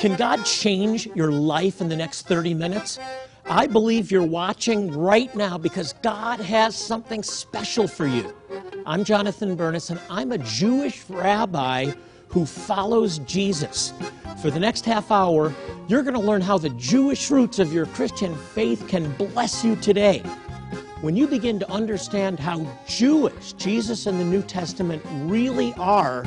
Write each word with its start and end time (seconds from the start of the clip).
Can 0.00 0.16
God 0.16 0.46
change 0.46 1.08
your 1.14 1.30
life 1.30 1.82
in 1.82 1.90
the 1.90 1.96
next 1.96 2.26
30 2.26 2.54
minutes? 2.54 2.98
I 3.44 3.66
believe 3.66 4.10
you're 4.10 4.22
watching 4.22 4.90
right 4.96 5.34
now 5.36 5.58
because 5.58 5.92
God 6.00 6.40
has 6.40 6.74
something 6.74 7.22
special 7.22 7.86
for 7.86 8.06
you. 8.06 8.34
I'm 8.86 9.04
Jonathan 9.04 9.56
Bernis, 9.56 9.90
and 9.90 10.00
I'm 10.08 10.32
a 10.32 10.38
Jewish 10.38 11.04
rabbi 11.10 11.92
who 12.28 12.46
follows 12.46 13.18
Jesus. 13.18 13.92
For 14.40 14.50
the 14.50 14.58
next 14.58 14.86
half 14.86 15.10
hour, 15.10 15.54
you're 15.86 16.02
going 16.02 16.14
to 16.14 16.20
learn 16.20 16.40
how 16.40 16.56
the 16.56 16.70
Jewish 16.70 17.30
roots 17.30 17.58
of 17.58 17.70
your 17.70 17.84
Christian 17.84 18.34
faith 18.54 18.88
can 18.88 19.12
bless 19.16 19.62
you 19.62 19.76
today. 19.76 20.20
When 21.02 21.14
you 21.14 21.26
begin 21.26 21.58
to 21.58 21.70
understand 21.70 22.40
how 22.40 22.66
Jewish 22.86 23.52
Jesus 23.52 24.06
and 24.06 24.18
the 24.18 24.24
New 24.24 24.40
Testament 24.40 25.02
really 25.26 25.74
are, 25.74 26.24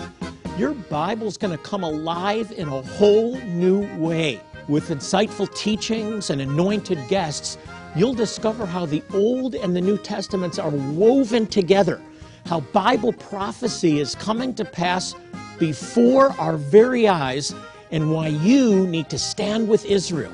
your 0.57 0.73
Bible's 0.73 1.38
going 1.38 1.55
to 1.55 1.63
come 1.63 1.84
alive 1.84 2.52
in 2.52 2.67
a 2.67 2.81
whole 2.81 3.35
new 3.41 3.88
way. 3.98 4.39
With 4.67 4.89
insightful 4.89 5.53
teachings 5.55 6.29
and 6.29 6.41
anointed 6.41 6.99
guests, 7.09 7.57
you'll 7.95 8.13
discover 8.13 8.66
how 8.66 8.85
the 8.85 9.03
Old 9.13 9.55
and 9.55 9.76
the 9.76 9.81
New 9.81 9.98
Testaments 9.98 10.59
are 10.59 10.70
woven 10.70 11.48
together, 11.48 12.02
how 12.45 12.59
Bible 12.59 13.13
prophecy 13.13 13.99
is 13.99 14.16
coming 14.16 14.53
to 14.55 14.63
pass 14.66 15.16
before 15.59 16.31
our 16.39 16.57
very 16.57 17.07
eyes, 17.07 17.54
and 17.91 18.12
why 18.12 18.27
you 18.27 18.88
need 18.88 19.09
to 19.09 19.20
stand 19.20 19.67
with 19.67 19.85
Israel. 19.85 20.34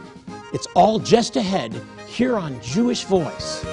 It's 0.53 0.67
all 0.75 0.99
just 0.99 1.35
ahead 1.35 1.73
here 2.07 2.37
on 2.37 2.59
Jewish 2.61 3.03
Voice. 3.03 3.65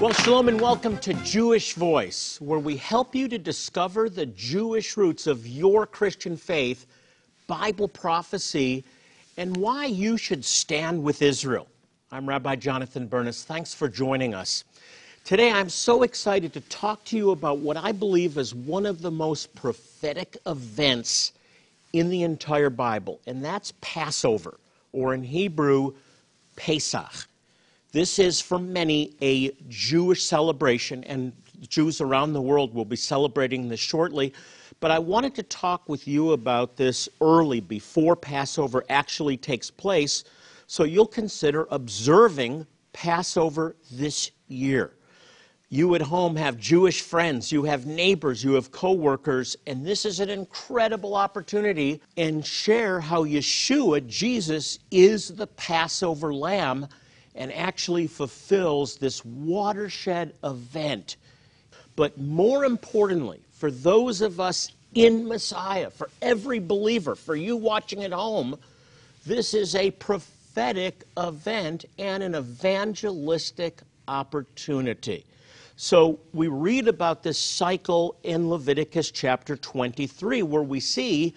Well, 0.00 0.14
shalom 0.14 0.48
and 0.48 0.58
welcome 0.58 0.96
to 1.00 1.12
Jewish 1.12 1.74
Voice, 1.74 2.40
where 2.40 2.58
we 2.58 2.78
help 2.78 3.14
you 3.14 3.28
to 3.28 3.36
discover 3.36 4.08
the 4.08 4.24
Jewish 4.24 4.96
roots 4.96 5.26
of 5.26 5.46
your 5.46 5.86
Christian 5.86 6.38
faith, 6.38 6.86
Bible 7.46 7.86
prophecy, 7.86 8.82
and 9.36 9.58
why 9.58 9.84
you 9.84 10.16
should 10.16 10.42
stand 10.42 11.02
with 11.02 11.20
Israel. 11.20 11.68
I'm 12.10 12.26
Rabbi 12.26 12.56
Jonathan 12.56 13.08
Bernis. 13.08 13.44
Thanks 13.44 13.74
for 13.74 13.90
joining 13.90 14.32
us. 14.32 14.64
Today, 15.26 15.52
I'm 15.52 15.68
so 15.68 16.02
excited 16.02 16.54
to 16.54 16.62
talk 16.62 17.04
to 17.04 17.16
you 17.18 17.32
about 17.32 17.58
what 17.58 17.76
I 17.76 17.92
believe 17.92 18.38
is 18.38 18.54
one 18.54 18.86
of 18.86 19.02
the 19.02 19.10
most 19.10 19.54
prophetic 19.54 20.38
events 20.46 21.32
in 21.92 22.08
the 22.08 22.22
entire 22.22 22.70
Bible, 22.70 23.20
and 23.26 23.44
that's 23.44 23.74
Passover, 23.82 24.58
or 24.94 25.12
in 25.12 25.24
Hebrew, 25.24 25.92
Pesach. 26.56 27.26
This 27.92 28.20
is 28.20 28.40
for 28.40 28.60
many 28.60 29.16
a 29.20 29.50
Jewish 29.68 30.22
celebration, 30.22 31.02
and 31.04 31.32
Jews 31.68 32.00
around 32.00 32.32
the 32.32 32.40
world 32.40 32.72
will 32.72 32.84
be 32.84 32.94
celebrating 32.94 33.68
this 33.68 33.80
shortly. 33.80 34.32
But 34.78 34.92
I 34.92 35.00
wanted 35.00 35.34
to 35.34 35.42
talk 35.42 35.88
with 35.88 36.06
you 36.06 36.30
about 36.30 36.76
this 36.76 37.08
early, 37.20 37.58
before 37.58 38.14
Passover 38.14 38.84
actually 38.88 39.36
takes 39.36 39.72
place, 39.72 40.22
so 40.68 40.84
you'll 40.84 41.04
consider 41.04 41.66
observing 41.72 42.64
Passover 42.92 43.74
this 43.90 44.30
year. 44.46 44.92
You 45.68 45.96
at 45.96 46.02
home 46.02 46.36
have 46.36 46.58
Jewish 46.58 47.02
friends, 47.02 47.50
you 47.50 47.64
have 47.64 47.86
neighbors, 47.86 48.44
you 48.44 48.54
have 48.54 48.70
coworkers, 48.70 49.56
and 49.66 49.84
this 49.84 50.04
is 50.04 50.20
an 50.20 50.30
incredible 50.30 51.16
opportunity 51.16 52.00
and 52.16 52.46
share 52.46 53.00
how 53.00 53.24
Yeshua, 53.24 54.06
Jesus, 54.06 54.78
is 54.92 55.28
the 55.28 55.48
Passover 55.48 56.32
lamb 56.32 56.86
and 57.34 57.52
actually 57.52 58.06
fulfills 58.06 58.96
this 58.96 59.24
watershed 59.24 60.34
event. 60.42 61.16
But 61.96 62.18
more 62.18 62.64
importantly, 62.64 63.40
for 63.52 63.70
those 63.70 64.20
of 64.20 64.40
us 64.40 64.72
in 64.94 65.28
Messiah, 65.28 65.90
for 65.90 66.10
every 66.20 66.58
believer, 66.58 67.14
for 67.14 67.36
you 67.36 67.56
watching 67.56 68.02
at 68.04 68.12
home, 68.12 68.58
this 69.26 69.54
is 69.54 69.74
a 69.74 69.90
prophetic 69.92 71.04
event 71.16 71.84
and 71.98 72.22
an 72.22 72.34
evangelistic 72.34 73.80
opportunity. 74.08 75.24
So 75.76 76.18
we 76.34 76.48
read 76.48 76.88
about 76.88 77.22
this 77.22 77.38
cycle 77.38 78.16
in 78.22 78.50
Leviticus 78.50 79.10
chapter 79.10 79.56
23, 79.56 80.42
where 80.42 80.62
we 80.62 80.80
see 80.80 81.34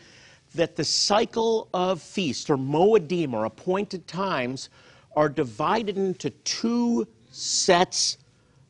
that 0.56 0.76
the 0.76 0.84
cycle 0.84 1.70
of 1.74 2.02
feast 2.02 2.50
or 2.50 2.58
moedim 2.58 3.34
or 3.34 3.46
appointed 3.46 4.08
times 4.08 4.70
are 5.16 5.30
divided 5.30 5.98
into 5.98 6.30
two 6.30 7.08
sets 7.32 8.18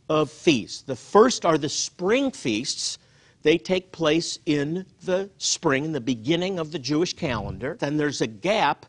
of 0.09 0.29
feasts. 0.29 0.81
The 0.81 0.95
first 0.95 1.45
are 1.45 1.57
the 1.57 1.69
spring 1.69 2.31
feasts. 2.31 2.97
They 3.41 3.57
take 3.57 3.91
place 3.91 4.39
in 4.45 4.85
the 5.03 5.29
spring, 5.37 5.91
the 5.91 6.01
beginning 6.01 6.59
of 6.59 6.71
the 6.71 6.79
Jewish 6.79 7.13
calendar. 7.13 7.77
Then 7.79 7.97
there's 7.97 8.21
a 8.21 8.27
gap, 8.27 8.85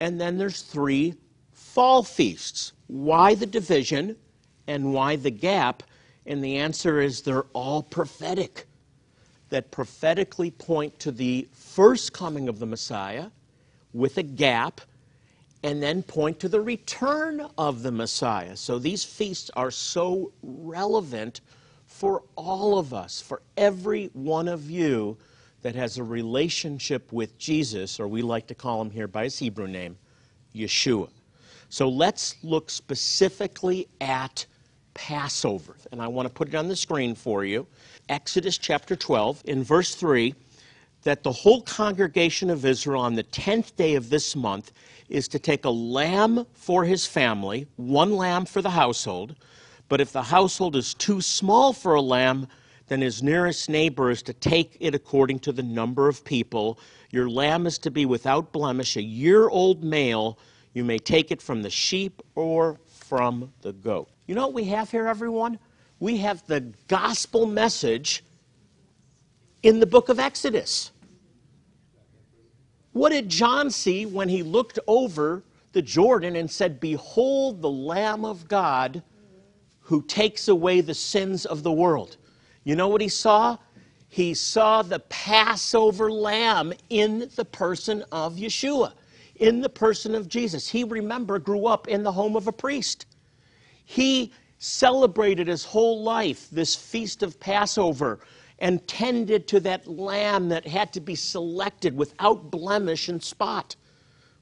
and 0.00 0.20
then 0.20 0.38
there's 0.38 0.62
three 0.62 1.14
fall 1.52 2.02
feasts. 2.02 2.72
Why 2.86 3.34
the 3.34 3.46
division 3.46 4.16
and 4.66 4.92
why 4.92 5.16
the 5.16 5.30
gap? 5.30 5.82
And 6.26 6.42
the 6.44 6.56
answer 6.56 7.00
is 7.00 7.22
they're 7.22 7.46
all 7.54 7.82
prophetic, 7.82 8.66
that 9.48 9.70
prophetically 9.70 10.50
point 10.50 10.98
to 11.00 11.10
the 11.10 11.48
first 11.52 12.12
coming 12.12 12.48
of 12.48 12.58
the 12.58 12.66
Messiah 12.66 13.26
with 13.92 14.18
a 14.18 14.22
gap 14.22 14.82
and 15.62 15.82
then 15.82 16.02
point 16.02 16.38
to 16.40 16.48
the 16.48 16.60
return 16.60 17.46
of 17.58 17.82
the 17.82 17.90
Messiah. 17.90 18.56
So 18.56 18.78
these 18.78 19.04
feasts 19.04 19.50
are 19.56 19.70
so 19.70 20.32
relevant 20.42 21.40
for 21.86 22.22
all 22.36 22.78
of 22.78 22.94
us, 22.94 23.20
for 23.20 23.42
every 23.56 24.10
one 24.12 24.46
of 24.46 24.70
you 24.70 25.16
that 25.62 25.74
has 25.74 25.98
a 25.98 26.04
relationship 26.04 27.12
with 27.12 27.36
Jesus, 27.38 27.98
or 27.98 28.06
we 28.06 28.22
like 28.22 28.46
to 28.46 28.54
call 28.54 28.80
him 28.80 28.90
here 28.90 29.08
by 29.08 29.24
his 29.24 29.38
Hebrew 29.38 29.66
name, 29.66 29.96
Yeshua. 30.54 31.08
So 31.68 31.88
let's 31.88 32.36
look 32.42 32.70
specifically 32.70 33.88
at 34.00 34.46
Passover. 34.94 35.76
And 35.90 36.00
I 36.00 36.06
want 36.06 36.26
to 36.26 36.32
put 36.32 36.48
it 36.48 36.54
on 36.54 36.68
the 36.68 36.76
screen 36.76 37.14
for 37.14 37.44
you. 37.44 37.66
Exodus 38.08 38.58
chapter 38.58 38.94
12, 38.94 39.42
in 39.46 39.64
verse 39.64 39.94
3, 39.94 40.34
that 41.02 41.22
the 41.22 41.32
whole 41.32 41.62
congregation 41.62 42.50
of 42.50 42.64
Israel 42.64 43.02
on 43.02 43.14
the 43.14 43.24
10th 43.24 43.76
day 43.76 43.94
of 43.94 44.10
this 44.10 44.34
month 44.34 44.72
is 45.08 45.28
to 45.28 45.38
take 45.38 45.64
a 45.64 45.70
lamb 45.70 46.46
for 46.52 46.84
his 46.84 47.06
family, 47.06 47.66
one 47.76 48.12
lamb 48.12 48.44
for 48.44 48.62
the 48.62 48.70
household. 48.70 49.36
But 49.88 50.00
if 50.00 50.12
the 50.12 50.22
household 50.22 50.76
is 50.76 50.94
too 50.94 51.20
small 51.20 51.72
for 51.72 51.94
a 51.94 52.02
lamb, 52.02 52.46
then 52.88 53.00
his 53.00 53.22
nearest 53.22 53.68
neighbor 53.68 54.10
is 54.10 54.22
to 54.22 54.32
take 54.32 54.76
it 54.80 54.94
according 54.94 55.38
to 55.40 55.52
the 55.52 55.62
number 55.62 56.08
of 56.08 56.24
people. 56.24 56.78
Your 57.10 57.28
lamb 57.28 57.66
is 57.66 57.78
to 57.78 57.90
be 57.90 58.06
without 58.06 58.52
blemish, 58.52 58.96
a 58.96 59.02
year 59.02 59.48
old 59.48 59.82
male. 59.82 60.38
You 60.74 60.84
may 60.84 60.98
take 60.98 61.30
it 61.30 61.40
from 61.40 61.62
the 61.62 61.70
sheep 61.70 62.22
or 62.34 62.78
from 62.86 63.52
the 63.62 63.72
goat. 63.72 64.10
You 64.26 64.34
know 64.34 64.46
what 64.46 64.54
we 64.54 64.64
have 64.64 64.90
here, 64.90 65.06
everyone? 65.06 65.58
We 66.00 66.18
have 66.18 66.46
the 66.46 66.72
gospel 66.86 67.46
message 67.46 68.22
in 69.62 69.80
the 69.80 69.86
book 69.86 70.08
of 70.08 70.18
Exodus. 70.18 70.92
What 72.98 73.12
did 73.12 73.28
John 73.28 73.70
see 73.70 74.06
when 74.06 74.28
he 74.28 74.42
looked 74.42 74.80
over 74.88 75.44
the 75.70 75.82
Jordan 75.82 76.34
and 76.34 76.50
said, 76.50 76.80
Behold 76.80 77.62
the 77.62 77.70
Lamb 77.70 78.24
of 78.24 78.48
God 78.48 79.04
who 79.82 80.02
takes 80.02 80.48
away 80.48 80.80
the 80.80 80.94
sins 80.94 81.46
of 81.46 81.62
the 81.62 81.70
world? 81.70 82.16
You 82.64 82.74
know 82.74 82.88
what 82.88 83.00
he 83.00 83.08
saw? 83.08 83.58
He 84.08 84.34
saw 84.34 84.82
the 84.82 84.98
Passover 84.98 86.10
lamb 86.10 86.72
in 86.90 87.30
the 87.36 87.44
person 87.44 88.02
of 88.10 88.34
Yeshua, 88.34 88.94
in 89.36 89.60
the 89.60 89.68
person 89.68 90.16
of 90.16 90.28
Jesus. 90.28 90.68
He, 90.68 90.82
remember, 90.82 91.38
grew 91.38 91.66
up 91.66 91.86
in 91.86 92.02
the 92.02 92.10
home 92.10 92.34
of 92.34 92.48
a 92.48 92.52
priest. 92.52 93.06
He 93.84 94.32
celebrated 94.58 95.46
his 95.46 95.64
whole 95.64 96.02
life 96.02 96.48
this 96.50 96.74
feast 96.74 97.22
of 97.22 97.38
Passover 97.38 98.18
and 98.58 98.86
tended 98.88 99.46
to 99.48 99.60
that 99.60 99.86
lamb 99.86 100.48
that 100.48 100.66
had 100.66 100.92
to 100.92 101.00
be 101.00 101.14
selected 101.14 101.96
without 101.96 102.50
blemish 102.50 103.08
and 103.08 103.22
spot. 103.22 103.76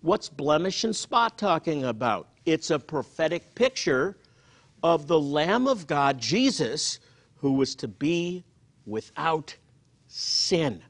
What's 0.00 0.28
blemish 0.28 0.84
and 0.84 0.94
spot 0.94 1.36
talking 1.36 1.84
about? 1.84 2.28
It's 2.46 2.70
a 2.70 2.78
prophetic 2.78 3.54
picture 3.54 4.16
of 4.82 5.06
the 5.06 5.18
Lamb 5.18 5.66
of 5.66 5.86
God, 5.86 6.18
Jesus, 6.20 7.00
who 7.36 7.52
was 7.52 7.74
to 7.76 7.88
be 7.88 8.44
without 8.86 9.54
sin. 10.06 10.82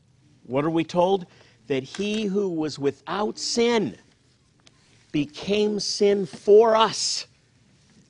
What 0.44 0.64
are 0.64 0.70
we 0.70 0.84
told? 0.84 1.26
That 1.67 1.82
he 1.82 2.25
who 2.25 2.49
was 2.50 2.78
without 2.78 3.38
sin 3.38 3.96
became 5.12 5.81
sin 5.81 6.26
for 6.26 6.76
us, 6.76 7.26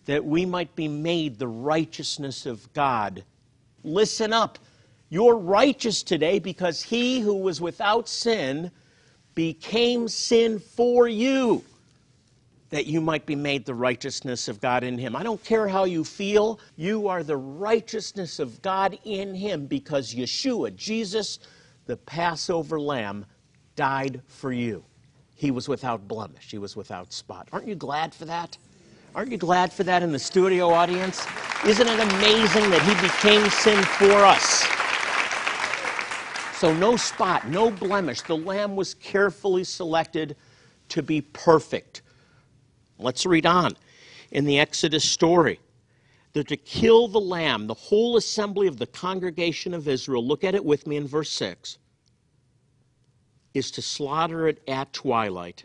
that 0.06 0.24
we 0.24 0.44
might 0.44 0.74
be 0.74 0.88
made 0.88 1.38
the 1.38 1.48
righteousness 1.48 2.46
of 2.46 2.70
God. 2.72 3.24
Listen 3.84 4.32
up. 4.32 4.58
You're 5.08 5.36
righteous 5.36 6.02
today 6.02 6.38
because 6.38 6.82
he 6.82 7.20
who 7.20 7.34
was 7.34 7.60
without 7.60 8.08
sin 8.08 8.72
became 9.34 10.08
sin 10.08 10.58
for 10.58 11.06
you, 11.06 11.62
that 12.70 12.86
you 12.86 13.00
might 13.00 13.24
be 13.24 13.36
made 13.36 13.64
the 13.64 13.74
righteousness 13.74 14.48
of 14.48 14.60
God 14.60 14.82
in 14.82 14.98
him. 14.98 15.14
I 15.14 15.22
don't 15.22 15.42
care 15.44 15.68
how 15.68 15.84
you 15.84 16.02
feel, 16.02 16.58
you 16.74 17.06
are 17.06 17.22
the 17.22 17.36
righteousness 17.36 18.40
of 18.40 18.60
God 18.62 18.98
in 19.04 19.34
him 19.34 19.66
because 19.66 20.12
Yeshua, 20.12 20.74
Jesus, 20.74 21.38
the 21.86 21.96
Passover 21.98 22.80
lamb 22.80 23.24
died 23.76 24.22
for 24.26 24.50
you. 24.50 24.84
He 25.36 25.52
was 25.52 25.68
without 25.68 26.08
blemish, 26.08 26.50
he 26.50 26.58
was 26.58 26.74
without 26.74 27.12
spot. 27.12 27.48
Aren't 27.52 27.68
you 27.68 27.76
glad 27.76 28.12
for 28.12 28.24
that? 28.24 28.58
Aren't 29.14 29.30
you 29.30 29.38
glad 29.38 29.72
for 29.72 29.84
that 29.84 30.02
in 30.02 30.10
the 30.10 30.18
studio 30.18 30.70
audience? 30.70 31.26
Isn't 31.64 31.86
it 31.86 32.00
amazing 32.00 32.70
that 32.70 32.82
he 32.82 32.94
became 33.06 33.48
sin 33.50 33.82
for 33.84 34.24
us? 34.24 34.75
So, 36.58 36.72
no 36.74 36.96
spot, 36.96 37.46
no 37.48 37.70
blemish. 37.70 38.22
The 38.22 38.36
lamb 38.36 38.76
was 38.76 38.94
carefully 38.94 39.62
selected 39.62 40.36
to 40.88 41.02
be 41.02 41.20
perfect. 41.20 42.00
Let's 42.98 43.26
read 43.26 43.44
on 43.44 43.76
in 44.30 44.46
the 44.46 44.58
Exodus 44.58 45.04
story. 45.04 45.60
They're 46.32 46.44
to 46.44 46.56
kill 46.56 47.08
the 47.08 47.20
lamb, 47.20 47.66
the 47.66 47.74
whole 47.74 48.16
assembly 48.16 48.66
of 48.66 48.78
the 48.78 48.86
congregation 48.86 49.74
of 49.74 49.86
Israel. 49.86 50.26
Look 50.26 50.44
at 50.44 50.54
it 50.54 50.64
with 50.64 50.86
me 50.86 50.96
in 50.96 51.06
verse 51.06 51.30
6 51.30 51.78
is 53.52 53.70
to 53.72 53.82
slaughter 53.82 54.48
it 54.48 54.62
at 54.68 54.92
twilight. 54.92 55.64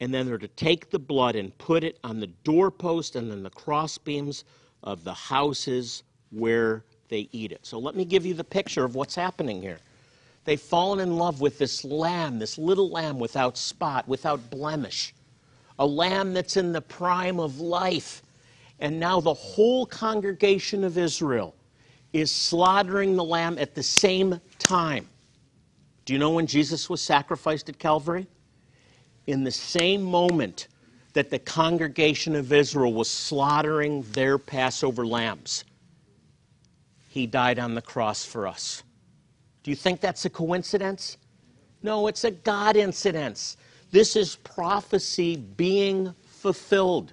And 0.00 0.12
then 0.12 0.26
they're 0.26 0.38
to 0.38 0.48
take 0.48 0.90
the 0.90 0.98
blood 0.98 1.36
and 1.36 1.56
put 1.58 1.84
it 1.84 1.98
on 2.02 2.18
the 2.18 2.26
doorpost 2.26 3.14
and 3.16 3.30
then 3.30 3.42
the 3.42 3.50
crossbeams 3.50 4.44
of 4.82 5.04
the 5.04 5.14
houses 5.14 6.02
where 6.30 6.84
they 7.08 7.28
eat 7.30 7.52
it. 7.52 7.64
So 7.64 7.78
let 7.78 7.94
me 7.94 8.04
give 8.04 8.26
you 8.26 8.34
the 8.34 8.44
picture 8.44 8.84
of 8.84 8.94
what's 8.96 9.14
happening 9.14 9.62
here. 9.62 9.78
They've 10.44 10.60
fallen 10.60 11.00
in 11.00 11.16
love 11.16 11.40
with 11.40 11.58
this 11.58 11.84
lamb, 11.84 12.38
this 12.38 12.58
little 12.58 12.90
lamb 12.90 13.18
without 13.18 13.56
spot, 13.56 14.08
without 14.08 14.50
blemish, 14.50 15.14
a 15.78 15.86
lamb 15.86 16.34
that's 16.34 16.56
in 16.56 16.72
the 16.72 16.80
prime 16.80 17.38
of 17.38 17.60
life. 17.60 18.22
And 18.80 18.98
now 18.98 19.20
the 19.20 19.34
whole 19.34 19.86
congregation 19.86 20.82
of 20.82 20.98
Israel 20.98 21.54
is 22.12 22.32
slaughtering 22.32 23.16
the 23.16 23.24
lamb 23.24 23.56
at 23.58 23.74
the 23.74 23.82
same 23.82 24.40
time. 24.58 25.08
Do 26.04 26.12
you 26.12 26.18
know 26.18 26.32
when 26.32 26.48
Jesus 26.48 26.90
was 26.90 27.00
sacrificed 27.00 27.68
at 27.68 27.78
Calvary? 27.78 28.26
In 29.28 29.44
the 29.44 29.52
same 29.52 30.02
moment 30.02 30.66
that 31.12 31.30
the 31.30 31.38
congregation 31.38 32.34
of 32.34 32.52
Israel 32.52 32.92
was 32.92 33.08
slaughtering 33.08 34.02
their 34.12 34.38
Passover 34.38 35.06
lambs, 35.06 35.64
he 37.08 37.26
died 37.26 37.60
on 37.60 37.74
the 37.74 37.82
cross 37.82 38.24
for 38.24 38.48
us. 38.48 38.82
Do 39.62 39.70
you 39.70 39.76
think 39.76 40.00
that's 40.00 40.24
a 40.24 40.30
coincidence? 40.30 41.18
No, 41.82 42.06
it's 42.06 42.24
a 42.24 42.30
God 42.30 42.76
incidence. 42.76 43.56
This 43.90 44.16
is 44.16 44.36
prophecy 44.36 45.36
being 45.36 46.14
fulfilled. 46.24 47.12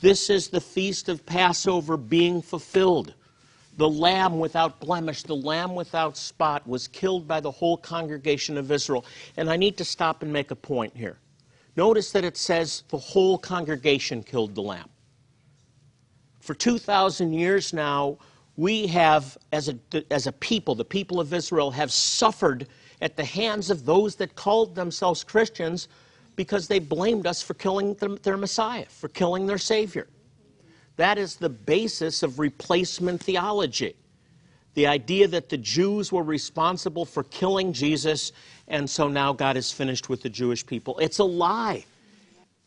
This 0.00 0.30
is 0.30 0.48
the 0.48 0.60
feast 0.60 1.08
of 1.08 1.24
Passover 1.24 1.96
being 1.96 2.42
fulfilled. 2.42 3.14
The 3.76 3.88
lamb 3.88 4.38
without 4.38 4.78
blemish, 4.78 5.22
the 5.24 5.34
lamb 5.34 5.74
without 5.74 6.16
spot, 6.16 6.66
was 6.66 6.86
killed 6.86 7.26
by 7.26 7.40
the 7.40 7.50
whole 7.50 7.76
congregation 7.76 8.56
of 8.56 8.70
Israel. 8.70 9.04
And 9.36 9.50
I 9.50 9.56
need 9.56 9.76
to 9.78 9.84
stop 9.84 10.22
and 10.22 10.32
make 10.32 10.50
a 10.50 10.56
point 10.56 10.96
here. 10.96 11.18
Notice 11.76 12.12
that 12.12 12.24
it 12.24 12.36
says 12.36 12.84
the 12.88 12.98
whole 12.98 13.36
congregation 13.36 14.22
killed 14.22 14.54
the 14.54 14.62
lamb. 14.62 14.88
For 16.40 16.54
2,000 16.54 17.32
years 17.32 17.72
now, 17.72 18.18
we 18.56 18.86
have, 18.86 19.36
as 19.52 19.68
a, 19.68 19.78
as 20.12 20.26
a 20.26 20.32
people, 20.32 20.74
the 20.74 20.84
people 20.84 21.20
of 21.20 21.32
Israel, 21.32 21.70
have 21.72 21.90
suffered 21.90 22.68
at 23.00 23.16
the 23.16 23.24
hands 23.24 23.70
of 23.70 23.84
those 23.84 24.16
that 24.16 24.36
called 24.36 24.74
themselves 24.74 25.24
Christians 25.24 25.88
because 26.36 26.68
they 26.68 26.78
blamed 26.78 27.26
us 27.26 27.42
for 27.42 27.54
killing 27.54 27.94
their 28.22 28.36
Messiah, 28.36 28.86
for 28.88 29.08
killing 29.08 29.46
their 29.46 29.58
Savior. 29.58 30.06
That 30.96 31.18
is 31.18 31.36
the 31.36 31.48
basis 31.48 32.22
of 32.22 32.38
replacement 32.38 33.22
theology. 33.22 33.96
The 34.74 34.86
idea 34.86 35.28
that 35.28 35.48
the 35.48 35.56
Jews 35.56 36.12
were 36.12 36.22
responsible 36.22 37.04
for 37.04 37.24
killing 37.24 37.72
Jesus, 37.72 38.32
and 38.68 38.88
so 38.88 39.08
now 39.08 39.32
God 39.32 39.56
is 39.56 39.70
finished 39.70 40.08
with 40.08 40.22
the 40.22 40.28
Jewish 40.28 40.64
people. 40.64 40.98
It's 40.98 41.18
a 41.18 41.24
lie. 41.24 41.84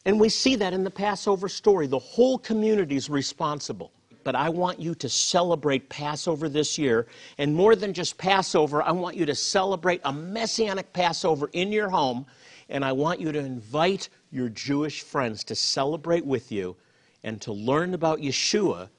And 0.06 0.20
we 0.20 0.30
see 0.30 0.56
that 0.58 0.74
in 0.74 0.86
the 0.86 0.92
Passover 0.92 1.50
story. 1.50 1.88
The 1.88 2.00
whole 2.00 2.38
community 2.38 2.96
is 2.96 3.10
responsible 3.10 3.92
but 4.28 4.36
I 4.36 4.50
want 4.50 4.78
you 4.78 4.94
to 4.96 5.08
celebrate 5.08 5.88
Passover 5.88 6.50
this 6.50 6.78
year. 6.78 7.08
And 7.38 7.56
more 7.56 7.78
than 7.78 7.94
just 7.94 8.18
Passover, 8.18 8.84
I 8.84 8.92
want 8.92 9.16
you 9.16 9.26
to 9.26 9.34
celebrate 9.34 10.02
a 10.04 10.12
messianic 10.12 10.92
Passover 10.92 11.50
in 11.54 11.72
your 11.72 11.88
home. 11.88 12.26
And 12.68 12.84
I 12.84 12.92
want 12.92 13.22
you 13.22 13.32
to 13.32 13.40
invite 13.40 14.10
your 14.30 14.50
Jewish 14.50 15.02
friends 15.02 15.46
to 15.46 15.56
celebrate 15.56 16.26
with 16.26 16.52
you 16.52 16.76
and 17.24 17.40
to 17.40 17.54
learn 17.54 17.94
about 17.94 18.20
Yeshua, 18.20 18.90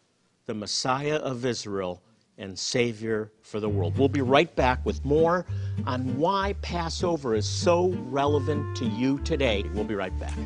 the 0.47 0.55
Messiah 0.55 1.17
of 1.17 1.45
Israel 1.45 2.01
and 2.39 2.59
Savior 2.59 3.31
for 3.43 3.61
the 3.61 3.69
world. 3.69 3.99
We'll 3.99 4.09
be 4.09 4.23
right 4.23 4.57
back 4.57 4.87
with 4.87 5.05
more 5.05 5.45
on 5.85 6.17
why 6.17 6.55
Passover 6.63 7.35
is 7.35 7.47
so 7.47 7.91
relevant 8.07 8.79
to 8.79 8.87
you 8.87 9.19
today. 9.19 9.67
We'll 9.75 9.85
be 9.85 9.95
right 9.95 10.19
back. 10.19 10.39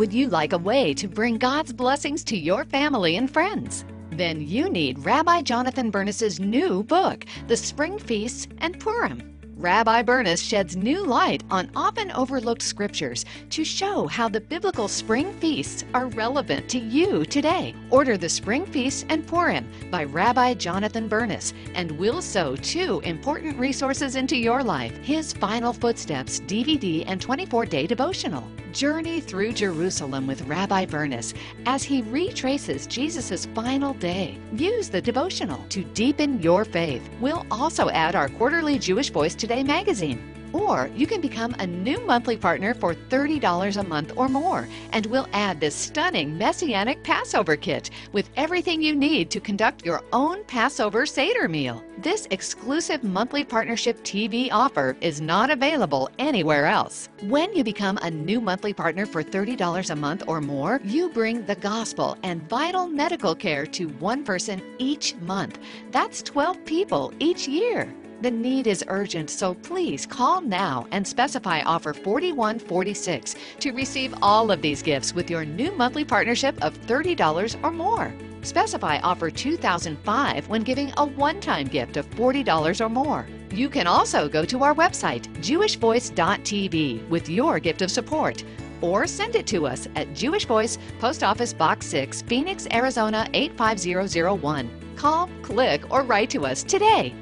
Would 0.00 0.14
you 0.14 0.30
like 0.30 0.54
a 0.54 0.58
way 0.58 0.94
to 0.94 1.06
bring 1.06 1.36
God's 1.36 1.74
blessings 1.74 2.24
to 2.24 2.34
your 2.34 2.64
family 2.64 3.16
and 3.18 3.30
friends? 3.30 3.84
Then 4.12 4.40
you 4.40 4.70
need 4.70 5.04
Rabbi 5.04 5.42
Jonathan 5.42 5.90
Bernis's 5.90 6.40
new 6.40 6.82
book, 6.84 7.26
The 7.48 7.56
Spring 7.58 7.98
Feasts 7.98 8.48
and 8.62 8.80
Purim. 8.80 9.29
Rabbi 9.60 10.00
Bernis 10.00 10.40
sheds 10.40 10.74
new 10.74 11.04
light 11.04 11.42
on 11.50 11.70
often 11.76 12.10
overlooked 12.12 12.62
scriptures 12.62 13.26
to 13.50 13.62
show 13.62 14.06
how 14.06 14.26
the 14.26 14.40
biblical 14.40 14.88
spring 14.88 15.34
feasts 15.34 15.84
are 15.92 16.06
relevant 16.06 16.66
to 16.70 16.78
you 16.78 17.26
today. 17.26 17.74
Order 17.90 18.16
the 18.16 18.28
Spring 18.30 18.64
Feasts 18.64 19.04
and 19.10 19.26
Purim 19.26 19.68
by 19.90 20.04
Rabbi 20.04 20.54
Jonathan 20.54 21.08
Bernis, 21.08 21.52
and 21.74 21.92
we'll 21.92 22.22
sow 22.22 22.56
two 22.56 23.00
important 23.00 23.58
resources 23.58 24.16
into 24.16 24.34
your 24.34 24.64
life 24.64 24.96
his 25.02 25.34
Final 25.34 25.74
Footsteps 25.74 26.40
DVD 26.40 27.04
and 27.06 27.20
24 27.20 27.66
day 27.66 27.86
devotional. 27.86 28.48
Journey 28.72 29.20
through 29.20 29.52
Jerusalem 29.52 30.26
with 30.26 30.42
Rabbi 30.42 30.86
Bernis 30.86 31.34
as 31.66 31.82
he 31.82 32.02
retraces 32.02 32.86
Jesus' 32.86 33.46
final 33.46 33.94
day. 33.94 34.38
Use 34.54 34.88
the 34.88 35.00
devotional 35.00 35.64
to 35.70 35.82
deepen 35.82 36.40
your 36.40 36.64
faith. 36.64 37.08
We'll 37.20 37.44
also 37.50 37.90
add 37.90 38.14
our 38.14 38.28
quarterly 38.28 38.78
Jewish 38.78 39.10
Voice 39.10 39.34
Today 39.50 39.64
magazine. 39.64 40.22
Or 40.52 40.88
you 40.94 41.08
can 41.08 41.20
become 41.20 41.56
a 41.58 41.66
new 41.66 41.98
monthly 42.06 42.36
partner 42.36 42.72
for 42.72 42.94
$30 42.94 43.76
a 43.76 43.82
month 43.82 44.12
or 44.14 44.28
more, 44.28 44.68
and 44.92 45.06
we'll 45.06 45.26
add 45.32 45.58
this 45.58 45.74
stunning 45.74 46.38
Messianic 46.38 47.02
Passover 47.02 47.56
kit 47.56 47.90
with 48.12 48.30
everything 48.36 48.80
you 48.80 48.94
need 48.94 49.28
to 49.32 49.40
conduct 49.40 49.84
your 49.84 50.04
own 50.12 50.44
Passover 50.44 51.04
Seder 51.04 51.48
meal. 51.48 51.82
This 51.98 52.28
exclusive 52.30 53.02
monthly 53.02 53.42
partnership 53.42 54.00
TV 54.04 54.50
offer 54.52 54.96
is 55.00 55.20
not 55.20 55.50
available 55.50 56.08
anywhere 56.20 56.66
else. 56.66 57.08
When 57.22 57.52
you 57.52 57.64
become 57.64 57.98
a 58.02 58.10
new 58.10 58.40
monthly 58.40 58.72
partner 58.72 59.04
for 59.04 59.24
$30 59.24 59.90
a 59.90 59.96
month 59.96 60.22
or 60.28 60.40
more, 60.40 60.80
you 60.84 61.10
bring 61.10 61.44
the 61.44 61.56
gospel 61.56 62.16
and 62.22 62.48
vital 62.48 62.86
medical 62.86 63.34
care 63.34 63.66
to 63.66 63.88
one 63.98 64.22
person 64.22 64.62
each 64.78 65.16
month. 65.16 65.58
That's 65.90 66.22
12 66.22 66.64
people 66.64 67.12
each 67.18 67.48
year. 67.48 67.92
The 68.20 68.30
need 68.30 68.66
is 68.66 68.84
urgent, 68.88 69.30
so 69.30 69.54
please 69.54 70.04
call 70.04 70.42
now 70.42 70.86
and 70.92 71.08
specify 71.08 71.62
offer 71.62 71.94
4146 71.94 73.34
to 73.60 73.72
receive 73.72 74.14
all 74.20 74.50
of 74.50 74.60
these 74.60 74.82
gifts 74.82 75.14
with 75.14 75.30
your 75.30 75.46
new 75.46 75.72
monthly 75.72 76.04
partnership 76.04 76.62
of 76.62 76.78
$30 76.82 77.64
or 77.64 77.70
more. 77.70 78.12
Specify 78.42 78.98
offer 78.98 79.30
2005 79.30 80.48
when 80.48 80.62
giving 80.62 80.92
a 80.98 81.06
one 81.06 81.40
time 81.40 81.66
gift 81.66 81.96
of 81.96 82.08
$40 82.10 82.84
or 82.84 82.90
more. 82.90 83.26
You 83.52 83.70
can 83.70 83.86
also 83.86 84.28
go 84.28 84.44
to 84.44 84.62
our 84.64 84.74
website, 84.74 85.22
jewishvoice.tv, 85.38 87.08
with 87.08 87.26
your 87.26 87.58
gift 87.58 87.80
of 87.80 87.90
support. 87.90 88.44
Or 88.82 89.06
send 89.06 89.34
it 89.34 89.46
to 89.46 89.66
us 89.66 89.88
at 89.96 90.14
Jewish 90.14 90.44
Voice, 90.44 90.76
Post 90.98 91.22
Office 91.22 91.54
Box 91.54 91.86
6, 91.86 92.20
Phoenix, 92.22 92.66
Arizona 92.70 93.26
85001. 93.32 94.70
Call, 94.96 95.30
click, 95.40 95.90
or 95.90 96.02
write 96.02 96.28
to 96.30 96.44
us 96.44 96.62
today. 96.62 97.14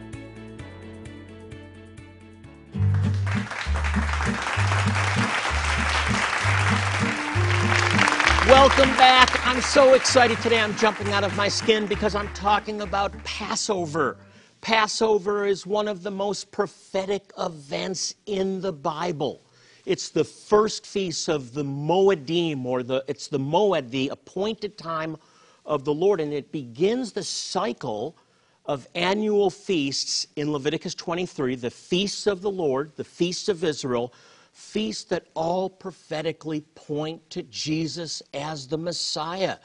Welcome 8.49 8.89
back. 8.97 9.47
I'm 9.47 9.61
so 9.61 9.93
excited 9.93 10.41
today. 10.41 10.59
I'm 10.59 10.75
jumping 10.77 11.13
out 11.13 11.23
of 11.23 11.37
my 11.37 11.49
skin 11.49 11.85
because 11.85 12.15
I'm 12.15 12.33
talking 12.33 12.81
about 12.81 13.13
Passover. 13.23 14.17
Passover 14.63 15.45
is 15.45 15.67
one 15.67 15.87
of 15.87 16.03
the 16.03 16.11
most 16.11 16.51
prophetic 16.51 17.31
events 17.39 18.15
in 18.25 18.63
the 18.63 18.73
Bible. 18.73 19.43
It's 19.85 20.09
the 20.09 20.25
first 20.25 20.87
feast 20.87 21.29
of 21.29 21.53
the 21.53 21.63
Moedim, 21.63 22.65
or 22.65 22.83
the 22.83 23.05
it's 23.07 23.29
the 23.29 23.39
Moed, 23.39 23.91
the 23.91 24.09
appointed 24.09 24.79
time 24.79 25.19
of 25.67 25.85
the 25.85 25.93
Lord, 25.93 26.19
and 26.19 26.33
it 26.33 26.51
begins 26.51 27.13
the 27.13 27.25
cycle 27.25 28.17
of 28.65 28.89
annual 28.95 29.51
feasts 29.51 30.27
in 30.37 30.53
Leviticus 30.53 30.95
23, 30.95 31.55
the 31.55 31.71
feasts 31.71 32.27
of 32.27 32.41
the 32.41 32.51
Lord, 32.51 32.93
the 32.97 33.05
feasts 33.05 33.51
of 33.51 33.63
Israel, 33.63 34.11
feasts 34.59 35.05
that 35.05 35.25
all 35.35 35.71
prophetically 35.71 36.63
point 36.75 37.31
to 37.31 37.45
Jesus 37.45 38.21
as 38.35 38.67
the 38.67 38.77
Messiah. 38.77 39.57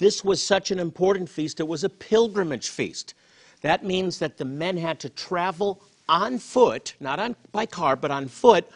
This 0.00 0.24
was 0.24 0.42
such 0.42 0.72
an 0.72 0.80
important 0.80 1.28
feast, 1.28 1.60
it 1.60 1.68
was 1.68 1.84
a 1.84 1.88
pilgrimage 1.88 2.68
feast. 2.68 3.14
That 3.60 3.84
means 3.84 4.18
that 4.18 4.36
the 4.36 4.44
men 4.44 4.76
had 4.76 4.98
to 5.00 5.08
travel 5.08 5.80
on 6.08 6.38
foot, 6.38 6.94
not 6.98 7.20
on, 7.20 7.36
by 7.52 7.64
car, 7.64 7.94
but 7.94 8.10
on 8.10 8.26
foot, 8.26 8.68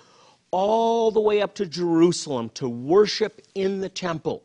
all 0.53 1.11
the 1.11 1.21
way 1.21 1.43
up 1.43 1.57
to 1.57 1.67
Jerusalem 1.67 2.51
to 2.55 2.69
worship 2.69 3.43
in 3.57 3.81
the 3.81 3.89
temple. 3.89 4.45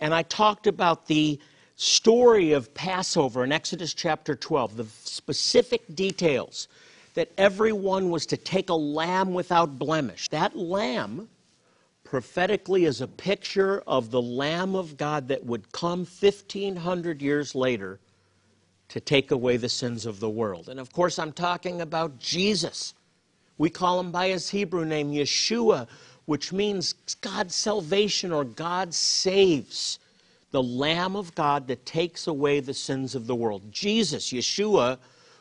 And 0.00 0.12
I 0.12 0.24
talked 0.24 0.66
about 0.66 1.06
the 1.06 1.38
story 1.76 2.52
of 2.52 2.74
Passover 2.74 3.44
in 3.44 3.52
Exodus 3.52 3.94
chapter 3.94 4.34
12, 4.34 4.76
the 4.76 4.86
specific 5.04 5.94
details 5.94 6.66
that 7.14 7.30
everyone 7.36 8.10
was 8.10 8.26
to 8.26 8.36
take 8.36 8.70
a 8.70 8.74
lamb 8.74 9.34
without 9.34 9.78
blemish. 9.78 10.28
That 10.28 10.56
lamb 10.56 11.28
prophetically 12.10 12.86
is 12.86 13.00
a 13.00 13.06
picture 13.06 13.82
of 13.86 14.10
the 14.10 14.20
Lamb 14.20 14.74
of 14.74 14.96
God 14.96 15.28
that 15.28 15.46
would 15.46 15.70
come 15.70 16.00
1,500 16.00 17.22
years 17.22 17.54
later 17.54 18.00
to 18.88 18.98
take 18.98 19.30
away 19.30 19.56
the 19.56 19.68
sins 19.68 20.06
of 20.06 20.18
the 20.18 20.28
world. 20.28 20.68
And 20.68 20.80
of 20.80 20.92
course, 20.92 21.20
I'm 21.20 21.32
talking 21.32 21.80
about 21.80 22.18
Jesus. 22.18 22.94
We 23.58 23.70
call 23.70 24.00
him 24.00 24.10
by 24.10 24.30
his 24.30 24.50
Hebrew 24.50 24.84
name, 24.84 25.12
Yeshua, 25.12 25.86
which 26.24 26.52
means 26.52 26.94
God's 27.20 27.54
salvation 27.54 28.32
or 28.32 28.42
God 28.44 28.92
saves 28.92 30.00
the 30.50 30.62
Lamb 30.62 31.14
of 31.14 31.32
God 31.36 31.68
that 31.68 31.86
takes 31.86 32.26
away 32.26 32.58
the 32.58 32.74
sins 32.74 33.14
of 33.14 33.28
the 33.28 33.36
world. 33.36 33.62
Jesus, 33.70 34.32
Yeshua, 34.32 34.98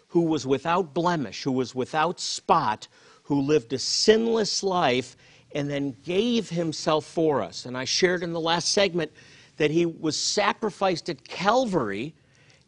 who 0.10 0.22
was 0.22 0.46
without 0.46 0.94
blemish, 0.94 1.44
who 1.44 1.52
was 1.52 1.74
without 1.74 2.20
spot, 2.20 2.88
who 3.24 3.42
lived 3.42 3.72
a 3.74 3.80
sinless 3.80 4.64
life, 4.64 5.16
and 5.54 5.70
then 5.70 5.96
gave 6.04 6.50
himself 6.50 7.06
for 7.06 7.42
us. 7.42 7.66
And 7.66 7.78
I 7.78 7.86
shared 7.86 8.24
in 8.24 8.34
the 8.34 8.40
last 8.40 8.72
segment 8.72 9.12
that 9.58 9.72
he 9.72 9.86
was 9.86 10.18
sacrificed 10.18 11.10
at 11.10 11.28
Calvary 11.28 12.14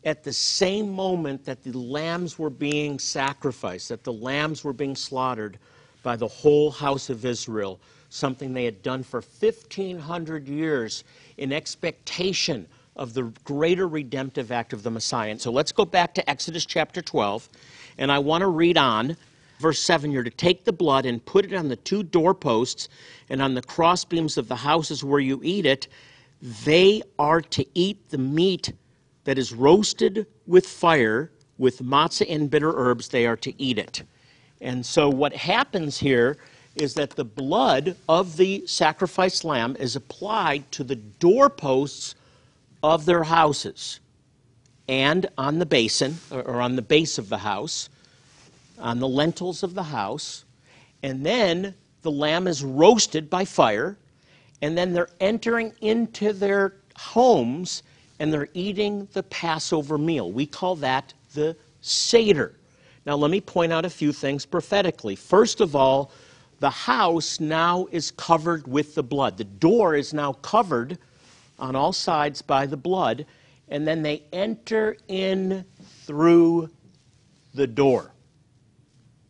at 0.03 0.23
the 0.23 0.33
same 0.33 0.91
moment 0.91 1.45
that 1.45 1.63
the 1.63 1.77
lambs 1.77 2.37
were 2.39 2.49
being 2.49 2.99
sacrificed, 2.99 3.89
that 3.89 4.03
the 4.03 4.13
lambs 4.13 4.63
were 4.63 4.73
being 4.73 4.95
slaughtered 4.95 5.57
by 6.03 6.15
the 6.15 6.27
whole 6.27 6.71
house 6.71 7.09
of 7.09 7.25
Israel, 7.25 7.79
something 8.09 8.53
they 8.53 8.65
had 8.65 8.81
done 8.81 9.03
for 9.03 9.21
1,500 9.21 10.47
years 10.47 11.03
in 11.37 11.53
expectation 11.53 12.67
of 13.01 13.15
the 13.15 13.33
greater 13.43 13.87
redemptive 13.87 14.51
act 14.51 14.73
of 14.73 14.83
the 14.83 14.91
Messiah. 14.91 15.31
And 15.31 15.41
so 15.41 15.51
let's 15.51 15.71
go 15.71 15.85
back 15.85 16.13
to 16.13 16.29
Exodus 16.29 16.67
chapter 16.67 17.01
12, 17.01 17.49
and 17.97 18.11
I 18.11 18.19
want 18.19 18.43
to 18.43 18.47
read 18.47 18.77
on. 18.77 19.17
Verse 19.59 19.81
7 19.81 20.11
You're 20.11 20.23
to 20.23 20.29
take 20.29 20.65
the 20.65 20.71
blood 20.71 21.07
and 21.07 21.25
put 21.25 21.43
it 21.45 21.53
on 21.55 21.67
the 21.67 21.77
two 21.77 22.03
doorposts 22.03 22.89
and 23.27 23.41
on 23.41 23.55
the 23.55 23.61
crossbeams 23.63 24.37
of 24.37 24.47
the 24.47 24.55
houses 24.55 25.03
where 25.03 25.19
you 25.19 25.41
eat 25.43 25.65
it. 25.65 25.87
They 26.63 27.01
are 27.17 27.41
to 27.41 27.65
eat 27.73 28.09
the 28.11 28.19
meat 28.19 28.71
that 29.23 29.39
is 29.39 29.51
roasted 29.51 30.27
with 30.45 30.67
fire, 30.67 31.31
with 31.57 31.79
matzah 31.79 32.27
and 32.29 32.51
bitter 32.51 32.71
herbs. 32.75 33.07
They 33.07 33.25
are 33.25 33.37
to 33.37 33.59
eat 33.59 33.79
it. 33.79 34.03
And 34.61 34.85
so 34.85 35.09
what 35.09 35.33
happens 35.33 35.97
here 35.97 36.37
is 36.75 36.93
that 36.93 37.11
the 37.11 37.25
blood 37.25 37.95
of 38.07 38.37
the 38.37 38.63
sacrificed 38.67 39.43
lamb 39.43 39.75
is 39.79 39.95
applied 39.95 40.71
to 40.73 40.83
the 40.83 40.95
doorposts 40.95 42.13
of 42.83 43.05
their 43.05 43.23
houses 43.23 43.99
and 44.87 45.27
on 45.37 45.59
the 45.59 45.65
basin 45.65 46.17
or 46.31 46.61
on 46.61 46.75
the 46.75 46.81
base 46.81 47.17
of 47.17 47.29
the 47.29 47.37
house, 47.37 47.89
on 48.79 48.99
the 48.99 49.07
lentils 49.07 49.63
of 49.63 49.73
the 49.73 49.83
house, 49.83 50.45
and 51.03 51.25
then 51.25 51.73
the 52.01 52.11
lamb 52.11 52.47
is 52.47 52.63
roasted 52.63 53.29
by 53.29 53.45
fire, 53.45 53.97
and 54.61 54.77
then 54.77 54.93
they're 54.93 55.09
entering 55.19 55.73
into 55.81 56.33
their 56.33 56.73
homes 56.95 57.83
and 58.19 58.31
they're 58.31 58.49
eating 58.53 59.07
the 59.13 59.23
Passover 59.23 59.97
meal. 59.97 60.31
We 60.31 60.45
call 60.45 60.75
that 60.77 61.13
the 61.33 61.55
Seder. 61.81 62.53
Now, 63.05 63.15
let 63.15 63.31
me 63.31 63.41
point 63.41 63.73
out 63.73 63.83
a 63.83 63.89
few 63.89 64.13
things 64.13 64.45
prophetically. 64.45 65.15
First 65.15 65.59
of 65.59 65.75
all, 65.75 66.11
the 66.59 66.69
house 66.69 67.39
now 67.39 67.87
is 67.91 68.11
covered 68.11 68.67
with 68.67 68.93
the 68.93 69.01
blood. 69.01 69.37
The 69.37 69.45
door 69.45 69.95
is 69.95 70.13
now 70.13 70.33
covered 70.33 70.99
on 71.61 71.75
all 71.75 71.93
sides 71.93 72.41
by 72.41 72.65
the 72.65 72.75
blood, 72.75 73.25
and 73.69 73.87
then 73.87 74.01
they 74.01 74.23
enter 74.33 74.97
in 75.07 75.63
through 76.05 76.69
the 77.53 77.67
door. 77.67 78.11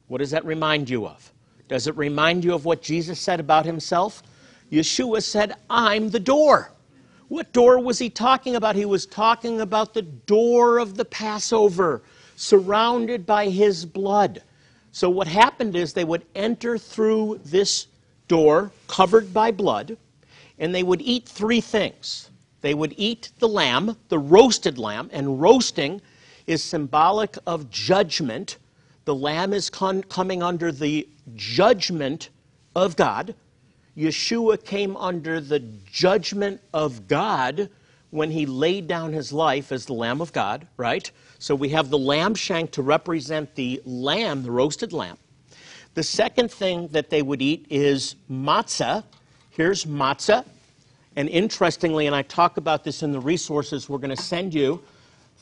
What 0.08 0.18
does 0.18 0.32
that 0.32 0.46
remind 0.46 0.90
you 0.90 1.06
of? 1.06 1.32
Does 1.68 1.88
it 1.88 1.96
remind 1.96 2.44
you 2.44 2.54
of 2.54 2.66
what 2.66 2.82
Jesus 2.82 3.20
said 3.20 3.40
about 3.40 3.66
himself? 3.66 4.24
Yeshua 4.72 5.22
said, 5.22 5.54
I'm 5.70 6.10
the 6.10 6.20
door. 6.20 6.72
What 7.28 7.54
door 7.54 7.80
was 7.80 8.00
he 8.00 8.10
talking 8.10 8.56
about? 8.56 8.76
He 8.76 8.86
was 8.86 9.06
talking 9.06 9.62
about 9.62 9.94
the 9.94 10.02
door 10.02 10.80
of 10.80 10.98
the 10.98 11.06
Passover, 11.06 12.02
surrounded 12.36 13.26
by 13.26 13.48
his 13.50 13.86
blood. 13.86 14.44
So, 14.92 15.10
what 15.10 15.28
happened 15.28 15.78
is 15.78 15.94
they 15.94 16.04
would 16.04 16.26
enter 16.36 16.78
through 16.78 17.40
this 17.46 17.88
door 18.28 18.72
covered 18.88 19.34
by 19.34 19.52
blood, 19.52 19.96
and 20.62 20.74
they 20.74 20.84
would 20.84 21.02
eat 21.02 21.28
three 21.28 21.60
things. 21.60 22.30
They 22.62 22.76
would 22.76 22.94
eat 22.96 23.32
the 23.40 23.50
lamb, 23.50 23.98
the 24.10 24.20
roasted 24.20 24.78
lamb, 24.78 25.10
and 25.12 25.42
roasting 25.42 26.02
is 26.48 26.64
symbolic 26.64 27.36
of 27.48 27.70
judgment. 27.70 28.58
The 29.06 29.16
lamb 29.16 29.52
is 29.52 29.70
con- 29.70 30.04
coming 30.04 30.44
under 30.44 30.72
the 30.72 31.10
judgment 31.36 32.30
of 32.76 32.96
God. 32.96 33.34
Yeshua 33.98 34.64
came 34.64 34.96
under 34.96 35.42
the 35.42 35.60
judgment 35.92 36.62
of 36.74 37.08
God 37.08 37.70
when 38.12 38.30
he 38.30 38.46
laid 38.46 38.88
down 38.88 39.14
his 39.14 39.34
life 39.34 39.72
as 39.72 39.86
the 39.86 39.94
Lamb 39.94 40.22
of 40.22 40.32
God, 40.32 40.68
right? 40.78 41.10
So 41.40 41.56
we 41.56 41.70
have 41.70 41.90
the 41.90 41.98
lamb 41.98 42.36
shank 42.36 42.72
to 42.72 42.82
represent 42.82 43.56
the 43.56 43.82
lamb, 43.86 44.44
the 44.44 44.52
roasted 44.52 44.94
lamb. 44.94 45.18
The 45.94 46.04
second 46.04 46.52
thing 46.52 46.90
that 46.90 47.10
they 47.10 47.22
would 47.22 47.42
eat 47.42 47.66
is 47.70 48.16
matzah. 48.30 49.04
Here's 49.52 49.84
matzah. 49.84 50.46
And 51.18 51.28
interestingly, 51.28 52.08
and 52.08 52.16
I 52.16 52.22
talk 52.22 52.56
about 52.56 52.86
this 52.86 53.04
in 53.04 53.12
the 53.12 53.20
resources, 53.20 53.90
we're 53.90 53.98
going 53.98 54.16
to 54.16 54.22
send 54.22 54.54
you 54.54 54.82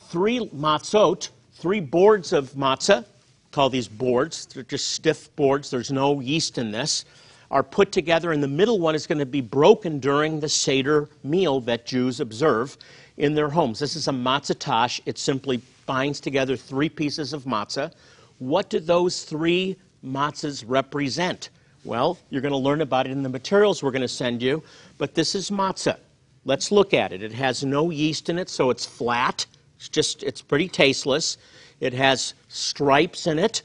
three 0.08 0.40
matzot, 0.48 1.28
three 1.52 1.78
boards 1.78 2.32
of 2.32 2.50
matzah. 2.54 3.04
Call 3.52 3.70
these 3.70 3.86
boards. 3.86 4.46
They're 4.46 4.64
just 4.64 4.90
stiff 4.90 5.34
boards. 5.36 5.70
There's 5.70 5.92
no 5.92 6.18
yeast 6.18 6.58
in 6.58 6.72
this. 6.72 7.04
Are 7.52 7.62
put 7.62 7.92
together, 7.92 8.32
and 8.32 8.42
the 8.42 8.48
middle 8.48 8.80
one 8.80 8.96
is 8.96 9.06
going 9.06 9.20
to 9.20 9.26
be 9.26 9.40
broken 9.40 10.00
during 10.00 10.40
the 10.40 10.48
Seder 10.48 11.08
meal 11.22 11.60
that 11.60 11.86
Jews 11.86 12.18
observe 12.18 12.76
in 13.16 13.34
their 13.34 13.48
homes. 13.48 13.78
This 13.78 13.94
is 13.94 14.08
a 14.08 14.12
matzah 14.12 14.58
tash. 14.58 15.00
It 15.06 15.18
simply 15.18 15.60
binds 15.86 16.18
together 16.18 16.56
three 16.56 16.88
pieces 16.88 17.32
of 17.32 17.44
matzah. 17.44 17.92
What 18.38 18.70
do 18.70 18.80
those 18.80 19.22
three 19.22 19.76
matzahs 20.04 20.64
represent? 20.66 21.50
Well, 21.84 22.18
you're 22.28 22.42
going 22.42 22.52
to 22.52 22.58
learn 22.58 22.82
about 22.82 23.06
it 23.06 23.12
in 23.12 23.22
the 23.22 23.28
materials 23.28 23.82
we're 23.82 23.90
going 23.90 24.02
to 24.02 24.08
send 24.08 24.42
you, 24.42 24.62
but 24.98 25.14
this 25.14 25.34
is 25.34 25.50
matzah. 25.50 25.98
Let's 26.44 26.70
look 26.70 26.92
at 26.92 27.12
it. 27.12 27.22
It 27.22 27.32
has 27.32 27.64
no 27.64 27.90
yeast 27.90 28.28
in 28.28 28.38
it, 28.38 28.50
so 28.50 28.70
it's 28.70 28.84
flat. 28.84 29.46
It's 29.76 29.88
just 29.88 30.22
it's 30.22 30.42
pretty 30.42 30.68
tasteless. 30.68 31.38
It 31.80 31.94
has 31.94 32.34
stripes 32.48 33.26
in 33.26 33.38
it, 33.38 33.62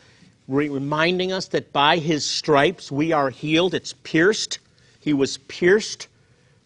reminding 0.47 1.33
us 1.33 1.47
that 1.49 1.73
by 1.73 1.97
his 1.97 2.25
stripes 2.25 2.89
we 2.89 3.11
are 3.11 3.29
healed. 3.29 3.73
It's 3.73 3.91
pierced. 3.91 4.59
He 5.01 5.13
was 5.13 5.37
pierced 5.37 6.07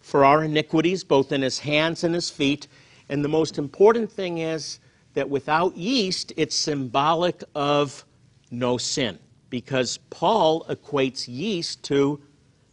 for 0.02 0.24
our 0.26 0.44
iniquities, 0.44 1.04
both 1.04 1.32
in 1.32 1.42
his 1.42 1.60
hands 1.60 2.04
and 2.04 2.14
his 2.14 2.30
feet. 2.30 2.68
And 3.10 3.24
the 3.24 3.30
most 3.30 3.58
important 3.58 4.12
thing 4.12 4.38
is 4.38 4.80
that 5.16 5.30
without 5.30 5.76
yeast, 5.76 6.32
it's 6.38 6.56
symbolic 6.56 7.44
of 7.56 8.06
no 8.52 8.78
sin. 8.78 9.18
Because 9.50 9.98
Paul 10.10 10.66
equates 10.70 11.28
yeast 11.28 11.84
to 11.84 12.20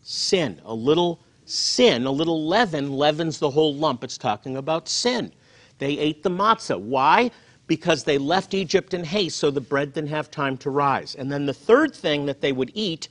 sin. 0.03 0.61
A 0.65 0.75
little 0.75 1.21
sin, 1.47 2.07
a 2.07 2.11
little 2.11 2.47
leaven, 2.47 2.93
leavens 2.93 3.39
the 3.39 3.51
whole 3.51 3.75
lump. 3.75 4.05
It's 4.05 4.19
talking 4.19 4.57
about 4.57 4.89
sin. 4.89 5.33
They 5.79 5.99
ate 5.99 6.23
the 6.23 6.31
matzah. 6.31 6.81
Why? 6.81 7.31
Because 7.67 8.05
they 8.05 8.19
left 8.19 8.55
Egypt 8.55 8.95
in 8.95 9.05
haste, 9.05 9.39
so 9.39 9.51
the 9.51 9.61
bread 9.61 9.93
didn't 9.93 10.11
have 10.11 10.31
time 10.31 10.57
to 10.59 10.71
rise. 10.71 11.15
And 11.15 11.31
then 11.31 11.47
the 11.47 11.55
third 11.55 11.95
thing 11.95 12.27
that 12.27 12.41
they 12.41 12.53
would 12.53 12.71
eat 12.75 13.09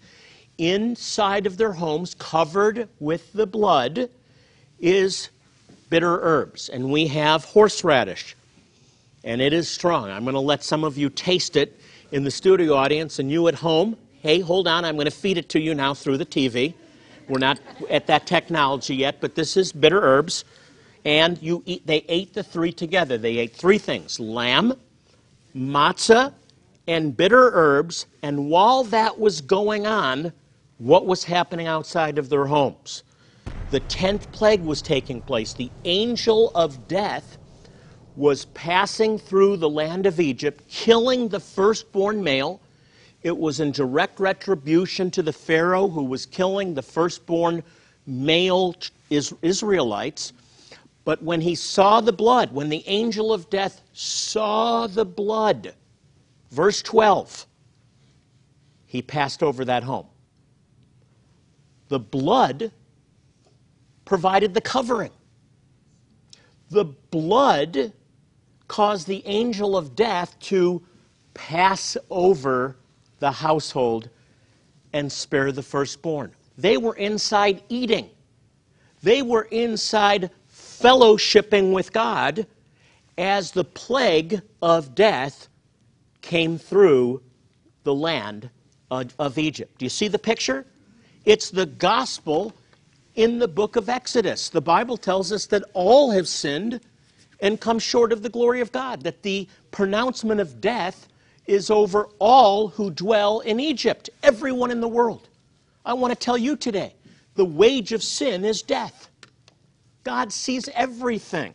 inside 0.57 1.45
of 1.45 1.57
their 1.57 1.73
homes, 1.73 2.15
covered 2.15 2.87
with 2.99 3.33
the 3.33 3.45
blood, 3.45 4.09
is 4.79 5.29
bitter 5.89 6.19
herbs. 6.21 6.69
And 6.69 6.89
we 6.91 7.07
have 7.07 7.43
horseradish, 7.43 8.35
and 9.23 9.41
it 9.41 9.51
is 9.53 9.69
strong. 9.69 10.09
I'm 10.09 10.23
going 10.23 10.33
to 10.33 10.39
let 10.39 10.63
some 10.63 10.83
of 10.83 10.97
you 10.97 11.09
taste 11.09 11.55
it 11.55 11.77
in 12.15 12.23
the 12.23 12.31
studio 12.31 12.73
audience 12.75 13.19
and 13.19 13.29
you 13.29 13.45
at 13.49 13.55
home. 13.55 13.97
Hey, 14.21 14.39
hold 14.39 14.69
on, 14.69 14.85
I'm 14.85 14.95
going 14.95 15.03
to 15.03 15.11
feed 15.11 15.37
it 15.37 15.49
to 15.49 15.59
you 15.59 15.75
now 15.75 15.93
through 15.93 16.17
the 16.17 16.25
TV. 16.25 16.73
We're 17.27 17.39
not 17.39 17.59
at 17.89 18.07
that 18.07 18.25
technology 18.25 18.95
yet, 18.95 19.19
but 19.19 19.35
this 19.35 19.57
is 19.57 19.73
bitter 19.73 19.99
herbs. 20.01 20.45
And 21.03 21.37
you 21.41 21.61
eat, 21.65 21.85
they 21.85 22.05
ate 22.07 22.33
the 22.33 22.41
three 22.41 22.71
together. 22.71 23.17
They 23.17 23.37
ate 23.39 23.53
three 23.53 23.77
things 23.77 24.17
lamb, 24.17 24.79
matzah, 25.53 26.33
and 26.87 27.17
bitter 27.17 27.51
herbs. 27.53 28.05
And 28.23 28.49
while 28.49 28.85
that 28.85 29.19
was 29.19 29.41
going 29.41 29.85
on, 29.85 30.31
what 30.77 31.05
was 31.05 31.25
happening 31.25 31.67
outside 31.67 32.17
of 32.17 32.29
their 32.29 32.45
homes. 32.45 33.03
The 33.71 33.81
tenth 33.81 34.31
plague 34.31 34.61
was 34.61 34.81
taking 34.81 35.19
place. 35.19 35.51
The 35.51 35.69
angel 35.83 36.53
of 36.55 36.87
death 36.87 37.37
was 38.15 38.45
passing 38.45 39.17
through 39.17 39.57
the 39.57 39.69
land 39.69 40.05
of 40.05 40.19
Egypt, 40.19 40.63
killing 40.69 41.27
the 41.27 41.39
firstborn 41.39 42.23
male. 42.23 42.61
It 43.23 43.37
was 43.37 43.59
in 43.59 43.71
direct 43.71 44.19
retribution 44.19 45.11
to 45.11 45.23
the 45.23 45.33
Pharaoh 45.33 45.87
who 45.87 46.03
was 46.03 46.25
killing 46.25 46.73
the 46.73 46.81
firstborn 46.81 47.63
male 48.05 48.75
Israelites. 49.09 50.33
But 51.03 51.21
when 51.21 51.41
he 51.41 51.55
saw 51.55 52.01
the 52.01 52.13
blood, 52.13 52.51
when 52.51 52.69
the 52.69 52.83
angel 52.87 53.33
of 53.33 53.49
death 53.49 53.81
saw 53.93 54.87
the 54.87 55.05
blood, 55.05 55.73
verse 56.51 56.81
12, 56.81 57.45
he 58.85 59.01
passed 59.01 59.43
over 59.43 59.65
that 59.65 59.83
home. 59.83 60.07
The 61.89 61.99
blood 61.99 62.71
provided 64.05 64.53
the 64.53 64.61
covering. 64.61 65.11
The 66.69 66.85
blood 66.85 67.93
caused 68.67 69.07
the 69.07 69.25
angel 69.25 69.77
of 69.77 69.95
death 69.95 70.37
to 70.39 70.81
pass 71.33 71.97
over 72.09 72.77
the 73.19 73.31
household 73.31 74.09
and 74.93 75.11
spare 75.11 75.51
the 75.51 75.63
firstborn. 75.63 76.31
They 76.57 76.77
were 76.77 76.95
inside 76.95 77.61
eating, 77.69 78.09
they 79.03 79.21
were 79.21 79.43
inside 79.43 80.31
fellowshipping 80.51 81.73
with 81.73 81.93
God 81.93 82.47
as 83.17 83.51
the 83.51 83.63
plague 83.63 84.41
of 84.61 84.95
death 84.95 85.47
came 86.21 86.57
through 86.57 87.21
the 87.83 87.93
land 87.93 88.49
of, 88.91 89.13
of 89.19 89.37
Egypt. 89.37 89.77
Do 89.77 89.85
you 89.85 89.89
see 89.89 90.07
the 90.07 90.19
picture? 90.19 90.65
It's 91.23 91.49
the 91.49 91.65
gospel 91.65 92.53
in 93.15 93.39
the 93.39 93.47
book 93.47 93.75
of 93.75 93.89
Exodus. 93.89 94.49
The 94.49 94.61
Bible 94.61 94.97
tells 94.97 95.31
us 95.31 95.45
that 95.47 95.63
all 95.73 96.11
have 96.11 96.27
sinned 96.27 96.81
and 97.39 97.59
come 97.59 97.79
short 97.79 98.11
of 98.11 98.23
the 98.23 98.29
glory 98.29 98.61
of 98.61 98.71
God, 98.71 99.03
that 99.03 99.23
the 99.23 99.47
pronouncement 99.71 100.39
of 100.39 100.61
death 100.61 101.07
is 101.45 101.69
over 101.69 102.07
all 102.19 102.69
who 102.69 102.89
dwell 102.89 103.41
in 103.41 103.59
Egypt, 103.59 104.09
everyone 104.23 104.71
in 104.71 104.81
the 104.81 104.87
world. 104.87 105.29
I 105.85 105.93
want 105.93 106.11
to 106.11 106.19
tell 106.19 106.37
you 106.37 106.55
today 106.55 106.95
the 107.35 107.45
wage 107.45 107.91
of 107.91 108.01
sin 108.01 108.43
is 108.45 108.61
death. 108.61 109.09
God 110.03 110.31
sees 110.31 110.69
everything, 110.73 111.53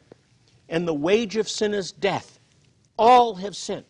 and 0.69 0.87
the 0.87 0.95
wage 0.95 1.37
of 1.37 1.49
sin 1.49 1.75
is 1.75 1.93
death. 1.93 2.39
All 2.99 3.35
have 3.37 3.57
sinned 3.57 3.85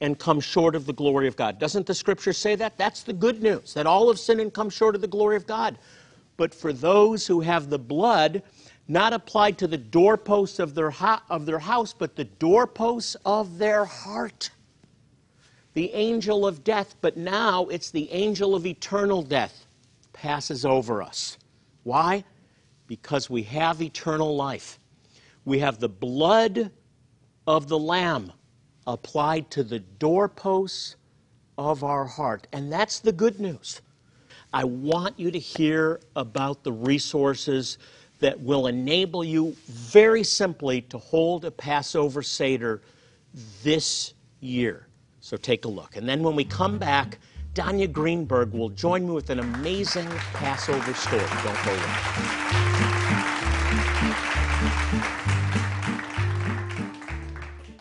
and 0.00 0.18
come 0.18 0.40
short 0.40 0.74
of 0.74 0.86
the 0.86 0.92
glory 0.92 1.26
of 1.26 1.36
God. 1.36 1.58
Doesn't 1.58 1.86
the 1.86 1.94
scripture 1.94 2.32
say 2.32 2.54
that? 2.56 2.76
That's 2.78 3.02
the 3.02 3.12
good 3.12 3.42
news, 3.42 3.74
that 3.74 3.86
all 3.86 4.08
have 4.08 4.18
sinned 4.18 4.40
and 4.40 4.52
come 4.52 4.70
short 4.70 4.94
of 4.94 5.00
the 5.00 5.08
glory 5.08 5.36
of 5.36 5.46
God. 5.46 5.78
But 6.36 6.54
for 6.54 6.72
those 6.72 7.26
who 7.26 7.40
have 7.40 7.68
the 7.68 7.78
blood, 7.78 8.42
not 8.88 9.12
applied 9.12 9.58
to 9.58 9.66
the 9.66 9.76
doorposts 9.76 10.58
of 10.58 10.74
their, 10.74 10.90
ho- 10.90 11.20
of 11.28 11.44
their 11.44 11.58
house, 11.58 11.92
but 11.92 12.16
the 12.16 12.24
doorposts 12.24 13.16
of 13.24 13.58
their 13.58 13.84
heart. 13.84 14.50
The 15.74 15.92
angel 15.92 16.46
of 16.46 16.64
death, 16.64 16.96
but 17.02 17.16
now 17.16 17.66
it's 17.66 17.90
the 17.90 18.10
angel 18.10 18.54
of 18.54 18.66
eternal 18.66 19.22
death, 19.22 19.66
passes 20.14 20.64
over 20.64 21.02
us. 21.02 21.36
Why? 21.84 22.24
Because 22.86 23.28
we 23.28 23.42
have 23.44 23.82
eternal 23.82 24.34
life. 24.34 24.78
We 25.44 25.58
have 25.60 25.78
the 25.78 25.88
blood 25.88 26.70
of 27.46 27.68
the 27.68 27.78
Lamb 27.78 28.32
applied 28.86 29.50
to 29.50 29.62
the 29.62 29.78
doorposts 29.78 30.96
of 31.58 31.84
our 31.84 32.06
heart. 32.06 32.46
And 32.52 32.72
that's 32.72 33.00
the 33.00 33.12
good 33.12 33.38
news. 33.38 33.82
I 34.52 34.64
want 34.64 35.18
you 35.18 35.30
to 35.30 35.38
hear 35.38 36.00
about 36.16 36.64
the 36.64 36.72
resources 36.72 37.76
that 38.20 38.40
will 38.40 38.66
enable 38.66 39.22
you 39.24 39.54
very 39.66 40.22
simply 40.22 40.82
to 40.82 40.98
hold 40.98 41.44
a 41.44 41.50
Passover 41.50 42.22
Seder 42.22 42.82
this 43.62 44.14
year. 44.40 44.86
So 45.20 45.36
take 45.36 45.64
a 45.64 45.68
look. 45.68 45.96
And 45.96 46.08
then 46.08 46.22
when 46.22 46.34
we 46.34 46.44
come 46.44 46.78
back, 46.78 47.18
Danya 47.54 47.90
Greenberg 47.90 48.52
will 48.52 48.70
join 48.70 49.06
me 49.06 49.12
with 49.12 49.30
an 49.30 49.40
amazing 49.40 50.08
Passover 50.32 50.94
story. 50.94 51.24
Don't 51.42 51.64
go 51.64 51.72
away. 51.72 52.38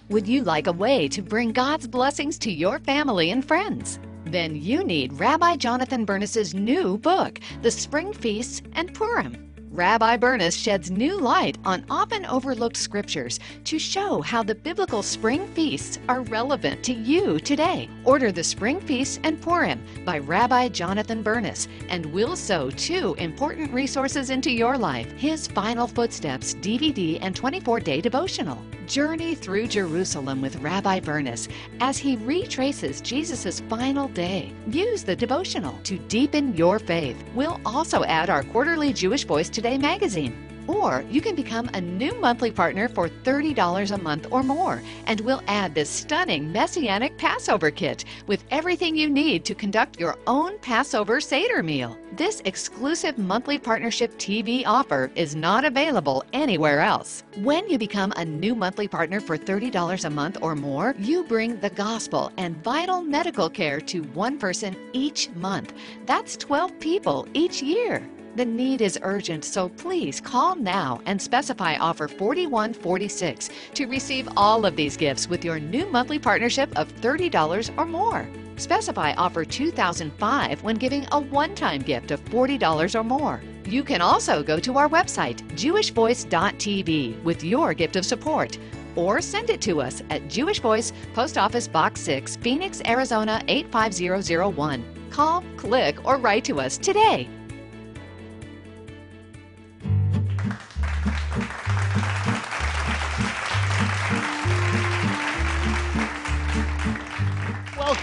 Would 0.10 0.28
you 0.28 0.44
like 0.44 0.68
a 0.68 0.72
way 0.72 1.08
to 1.10 1.22
bring 1.22 1.52
God's 1.52 1.88
blessings 1.88 2.40
to 2.40 2.52
your 2.52 2.80
family 2.80 3.30
and 3.30 3.46
friends? 3.46 4.00
Then 4.26 4.56
you 4.56 4.84
need 4.84 5.14
Rabbi 5.14 5.58
Jonathan 5.58 6.06
Bernis's 6.06 6.54
new 6.54 6.98
book, 6.98 7.40
The 7.62 7.72
Spring 7.72 8.14
Feasts 8.14 8.62
and 8.74 8.94
Purim. 8.94 9.47
Rabbi 9.72 10.18
Bernis 10.18 10.56
sheds 10.56 10.90
new 10.90 11.20
light 11.20 11.58
on 11.66 11.86
often 11.90 12.26
overlooked 12.26 12.78
scriptures 12.78 13.40
to 13.66 13.78
show 13.78 14.22
how 14.22 14.42
the 14.42 14.56
biblical 14.56 15.04
spring 15.04 15.48
feasts 15.48 16.00
are 16.08 16.22
relevant 16.22 16.84
to 16.86 16.94
you 16.94 17.40
today. 17.40 17.90
Order 18.06 18.32
the 18.32 18.44
Spring 18.44 18.80
Feasts 18.80 19.20
and 19.24 19.42
Purim 19.42 19.84
by 20.06 20.20
Rabbi 20.20 20.70
Jonathan 20.70 21.22
Bernis, 21.22 21.68
and 21.90 22.06
we'll 22.08 22.36
sow 22.36 22.70
two 22.70 23.16
important 23.20 23.74
resources 23.74 24.30
into 24.30 24.52
your 24.52 24.78
life 24.78 25.12
his 25.14 25.48
Final 25.48 25.88
Footsteps 25.88 26.56
DVD 26.56 27.20
and 27.22 27.36
24 27.36 27.80
day 27.82 28.02
devotional. 28.02 28.64
Journey 28.88 29.36
through 29.36 29.68
Jerusalem 29.68 30.42
with 30.42 30.56
Rabbi 30.58 31.02
Bernis 31.02 31.50
as 31.82 31.98
he 31.98 32.16
retraces 32.16 33.02
Jesus' 33.02 33.60
final 33.60 34.08
day. 34.10 34.54
Use 34.72 35.04
the 35.04 35.16
devotional 35.16 35.78
to 35.84 35.98
deepen 36.08 36.56
your 36.56 36.80
faith. 36.80 37.22
We'll 37.36 37.60
also 37.66 38.04
add 38.06 38.30
our 38.30 38.44
quarterly 38.44 38.94
Jewish 38.94 39.26
Voice 39.26 39.50
Today 39.50 39.78
magazine. 39.78 40.47
Or 40.68 41.04
you 41.10 41.22
can 41.22 41.36
become 41.36 41.70
a 41.74 41.82
new 41.82 42.14
monthly 42.20 42.52
partner 42.52 42.90
for 42.90 43.08
$30 43.08 43.92
a 43.92 43.98
month 43.98 44.28
or 44.32 44.44
more, 44.44 44.82
and 45.06 45.22
we'll 45.22 45.42
add 45.48 45.74
this 45.74 45.90
stunning 45.90 46.52
Messianic 46.52 47.18
Passover 47.18 47.72
kit 47.72 48.04
with 48.28 48.44
everything 48.52 48.96
you 48.96 49.10
need 49.10 49.46
to 49.46 49.56
conduct 49.56 50.00
your 50.00 50.18
own 50.28 50.60
Passover 50.60 51.22
Seder 51.22 51.64
meal. 51.64 51.98
This 52.18 52.42
exclusive 52.46 53.18
monthly 53.18 53.60
partnership 53.60 54.12
TV 54.18 54.64
offer 54.66 55.12
is 55.16 55.36
not 55.36 55.64
available 55.64 56.24
anywhere 56.34 56.82
else. 56.82 57.24
When 57.38 57.70
you 57.70 57.78
become 57.78 58.12
a 58.16 58.26
new 58.26 58.56
monthly 58.56 58.88
partner 58.88 59.20
for 59.20 59.38
$30 59.38 60.04
a 60.04 60.10
month 60.10 60.38
or 60.42 60.56
more, 60.56 60.96
you 61.00 61.24
bring 61.24 61.60
the 61.60 61.70
gospel 61.70 62.32
and 62.38 62.62
vital 62.64 63.02
medical 63.02 63.50
care 63.50 63.80
to 63.82 64.02
one 64.14 64.38
person 64.38 64.76
each 64.94 65.30
month. 65.36 65.74
That's 66.06 66.36
12 66.38 66.80
people 66.80 67.28
each 67.34 67.62
year. 67.62 68.02
The 68.38 68.46
need 68.46 68.82
is 68.82 69.00
urgent, 69.02 69.44
so 69.44 69.68
please 69.68 70.22
call 70.22 70.54
now 70.54 71.02
and 71.08 71.20
specify 71.20 71.76
offer 71.78 72.08
4146 72.08 73.50
to 73.74 73.88
receive 73.88 74.30
all 74.38 74.64
of 74.64 74.76
these 74.76 74.96
gifts 74.96 75.28
with 75.28 75.44
your 75.44 75.60
new 75.60 75.88
monthly 75.88 76.20
partnership 76.20 76.70
of 76.78 76.96
$30 77.02 77.76
or 77.80 77.86
more. 77.88 78.30
Specify 78.58 79.14
offer 79.14 79.44
2005 79.44 80.62
when 80.62 80.76
giving 80.76 81.08
a 81.14 81.20
one 81.20 81.56
time 81.56 81.82
gift 81.82 82.12
of 82.12 82.24
$40 82.26 82.94
or 82.94 83.04
more. 83.04 83.42
You 83.66 83.84
can 83.84 84.02
also 84.02 84.44
go 84.44 84.60
to 84.60 84.78
our 84.78 84.88
website, 84.88 85.42
jewishvoice.tv, 85.56 87.24
with 87.24 87.44
your 87.44 87.74
gift 87.74 87.96
of 87.96 88.06
support 88.06 88.60
or 88.96 89.20
send 89.20 89.50
it 89.50 89.62
to 89.62 89.82
us 89.82 90.04
at 90.12 90.28
Jewish 90.28 90.60
Voice, 90.60 90.94
Post 91.16 91.40
Office 91.40 91.68
Box 91.68 92.02
6, 92.02 92.36
Phoenix, 92.36 92.84
Arizona 92.86 93.42
85001. 93.48 94.86
Call, 95.10 95.44
click, 95.56 96.06
or 96.06 96.18
write 96.18 96.46
to 96.46 96.60
us 96.60 96.78
today 96.78 97.28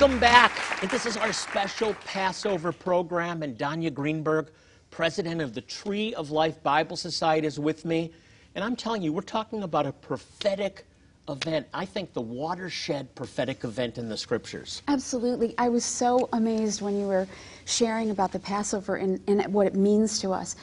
Welcome 0.05 0.21
back. 0.21 0.53
This 0.91 1.07
is 1.07 1.17
our 1.17 1.33
special 1.33 1.95
Passover 2.05 2.73
program. 2.73 3.43
And 3.43 3.57
Danya 3.57 3.93
Greenberg, 3.93 4.51
president 4.91 5.41
of 5.41 5.55
the 5.55 5.63
Tree 5.63 6.13
of 6.13 6.31
Life 6.31 6.63
Bible 6.63 6.95
Society, 6.95 7.47
is 7.47 7.59
with 7.59 7.87
me. 7.87 8.13
And 8.55 8.63
I'm 8.63 8.77
telling 8.77 9.01
you, 9.01 9.15
we're 9.15 9.23
talking 9.23 9.63
about 9.63 9.87
a 9.87 9.93
prophetic 9.93 10.85
event. 11.31 11.69
I 11.73 11.87
think 11.87 12.13
the 12.13 12.21
watershed 12.21 13.15
prophetic 13.15 13.65
event 13.65 13.97
in 13.97 14.11
the 14.11 14.17
scriptures. 14.19 14.83
Absolutely. 14.89 15.55
I 15.57 15.71
was 15.71 15.87
so 15.87 16.29
amazed 16.35 16.83
when 16.83 17.01
you 17.01 17.07
were 17.07 17.27
sharing 17.65 18.11
about 18.11 18.31
the 18.31 18.41
Passover 18.41 18.97
and, 18.97 19.19
and 19.27 19.51
what 19.55 19.67
it 19.67 19.75
means 19.75 20.19
to 20.19 20.35
us. 20.35 20.57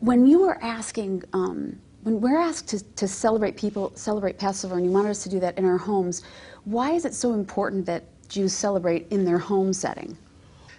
When 0.00 0.26
you 0.26 0.40
were 0.40 0.60
asking, 0.64 1.22
um, 1.32 1.78
when 2.02 2.20
we're 2.20 2.40
asked 2.40 2.66
to, 2.70 2.82
to 2.96 3.06
celebrate 3.06 3.56
people, 3.56 3.92
celebrate 3.94 4.36
Passover, 4.36 4.74
and 4.74 4.84
you 4.84 4.90
wanted 4.90 5.10
us 5.10 5.22
to 5.22 5.28
do 5.28 5.38
that 5.38 5.56
in 5.58 5.64
our 5.64 5.78
homes, 5.78 6.24
why 6.64 6.90
is 6.90 7.04
it 7.04 7.14
so 7.14 7.34
important 7.34 7.86
that 7.86 8.02
Jews 8.30 8.54
celebrate 8.54 9.06
in 9.10 9.24
their 9.24 9.38
home 9.38 9.72
setting? 9.72 10.16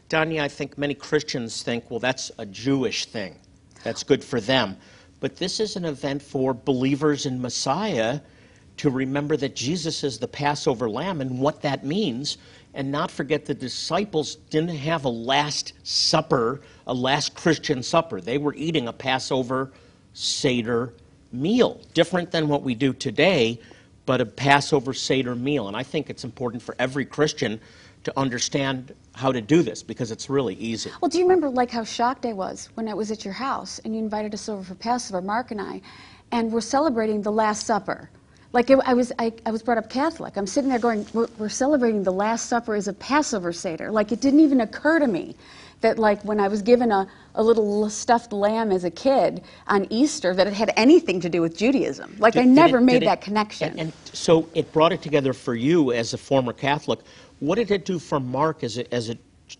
Donnie, 0.09 0.41
I 0.41 0.47
think 0.47 0.77
many 0.77 0.93
Christians 0.93 1.61
think, 1.61 1.91
well, 1.91 1.99
that's 1.99 2.31
a 2.37 2.45
Jewish 2.45 3.05
thing. 3.05 3.35
That's 3.83 4.03
good 4.03 4.23
for 4.23 4.41
them. 4.41 4.77
But 5.19 5.35
this 5.35 5.59
is 5.59 5.75
an 5.75 5.85
event 5.85 6.21
for 6.21 6.53
believers 6.53 7.25
in 7.25 7.39
Messiah 7.41 8.19
to 8.77 8.89
remember 8.89 9.37
that 9.37 9.55
Jesus 9.55 10.03
is 10.03 10.17
the 10.17 10.27
Passover 10.27 10.89
lamb 10.89 11.21
and 11.21 11.39
what 11.39 11.61
that 11.61 11.85
means, 11.85 12.37
and 12.73 12.91
not 12.91 13.11
forget 13.11 13.45
the 13.45 13.53
disciples 13.53 14.35
didn't 14.49 14.75
have 14.75 15.05
a 15.05 15.09
Last 15.09 15.73
Supper, 15.83 16.61
a 16.87 16.93
last 16.93 17.35
Christian 17.35 17.83
supper. 17.83 18.21
They 18.21 18.37
were 18.37 18.55
eating 18.55 18.87
a 18.87 18.93
Passover 18.93 19.71
Seder 20.13 20.93
meal, 21.31 21.79
different 21.93 22.31
than 22.31 22.47
what 22.47 22.63
we 22.63 22.75
do 22.75 22.93
today, 22.93 23.59
but 24.05 24.21
a 24.21 24.25
Passover 24.25 24.93
Seder 24.93 25.35
meal. 25.35 25.67
And 25.67 25.77
I 25.77 25.83
think 25.83 26.09
it's 26.09 26.23
important 26.23 26.61
for 26.61 26.75
every 26.79 27.05
Christian 27.05 27.59
to 28.03 28.19
understand 28.19 28.93
how 29.13 29.31
to 29.31 29.41
do 29.41 29.61
this 29.61 29.83
because 29.83 30.11
it's 30.11 30.29
really 30.29 30.55
easy. 30.55 30.89
Well, 31.01 31.09
do 31.09 31.19
you 31.19 31.25
remember 31.25 31.49
like 31.49 31.69
how 31.69 31.83
shocked 31.83 32.25
I 32.25 32.33
was 32.33 32.69
when 32.73 32.87
I 32.87 32.93
was 32.93 33.11
at 33.11 33.23
your 33.23 33.33
house 33.33 33.79
and 33.79 33.95
you 33.95 34.01
invited 34.01 34.33
us 34.33 34.49
over 34.49 34.63
for 34.63 34.75
Passover, 34.75 35.21
Mark 35.21 35.51
and 35.51 35.61
I, 35.61 35.81
and 36.31 36.51
we're 36.51 36.61
celebrating 36.61 37.21
the 37.21 37.31
Last 37.31 37.65
Supper. 37.67 38.09
Like 38.53 38.69
it, 38.69 38.79
I 38.85 38.93
was, 38.93 39.13
I, 39.19 39.31
I 39.45 39.51
was 39.51 39.61
brought 39.61 39.77
up 39.77 39.89
Catholic. 39.89 40.35
I'm 40.35 40.47
sitting 40.47 40.69
there 40.69 40.79
going, 40.79 41.05
we're, 41.13 41.27
we're 41.37 41.49
celebrating 41.49 42.03
the 42.03 42.11
Last 42.11 42.47
Supper 42.47 42.75
as 42.75 42.87
a 42.87 42.93
Passover 42.93 43.53
Seder. 43.53 43.91
Like 43.91 44.11
it 44.11 44.19
didn't 44.19 44.39
even 44.39 44.61
occur 44.61 44.99
to 44.99 45.07
me 45.07 45.35
that 45.81 45.99
like 45.99 46.23
when 46.23 46.39
I 46.39 46.47
was 46.47 46.61
given 46.61 46.91
a, 46.91 47.07
a 47.35 47.43
little 47.43 47.89
stuffed 47.89 48.31
lamb 48.31 48.71
as 48.71 48.83
a 48.83 48.91
kid 48.91 49.43
on 49.67 49.87
Easter, 49.89 50.33
that 50.33 50.47
it 50.47 50.53
had 50.53 50.71
anything 50.77 51.19
to 51.21 51.29
do 51.29 51.41
with 51.41 51.57
Judaism. 51.57 52.15
Like 52.19 52.35
I 52.35 52.41
Did- 52.41 52.45
did 52.47 52.53
never 52.55 52.77
it- 52.77 52.81
made 52.81 52.93
did 52.93 53.03
it- 53.03 53.05
that 53.07 53.21
connection. 53.21 53.69
And, 53.71 53.79
and 53.79 53.93
so 54.05 54.47
it 54.53 54.71
brought 54.71 54.93
it 54.93 55.01
together 55.01 55.33
for 55.33 55.55
you 55.55 55.91
as 55.91 56.13
a 56.13 56.17
former 56.17 56.53
Catholic. 56.53 56.99
What 57.39 57.55
did 57.55 57.71
it 57.71 57.85
do 57.85 57.99
for 57.99 58.19
Mark 58.19 58.63
as 58.63 58.77
a, 58.77 58.93
as 58.93 59.09
a, 59.09 59.17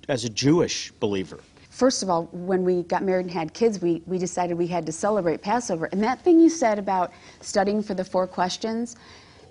as 0.07 0.23
a 0.23 0.29
Jewish 0.29 0.91
believer? 0.99 1.39
First 1.71 2.03
of 2.03 2.09
all, 2.09 2.25
when 2.31 2.63
we 2.63 2.83
got 2.83 3.01
married 3.01 3.25
and 3.25 3.31
had 3.33 3.53
kids, 3.53 3.81
we, 3.81 4.03
we 4.05 4.19
decided 4.19 4.55
we 4.57 4.67
had 4.67 4.85
to 4.85 4.91
celebrate 4.91 5.41
Passover. 5.41 5.85
And 5.91 6.03
that 6.03 6.21
thing 6.21 6.39
you 6.39 6.49
said 6.49 6.77
about 6.77 7.11
studying 7.39 7.81
for 7.81 7.95
the 7.95 8.03
four 8.05 8.27
questions, 8.27 8.97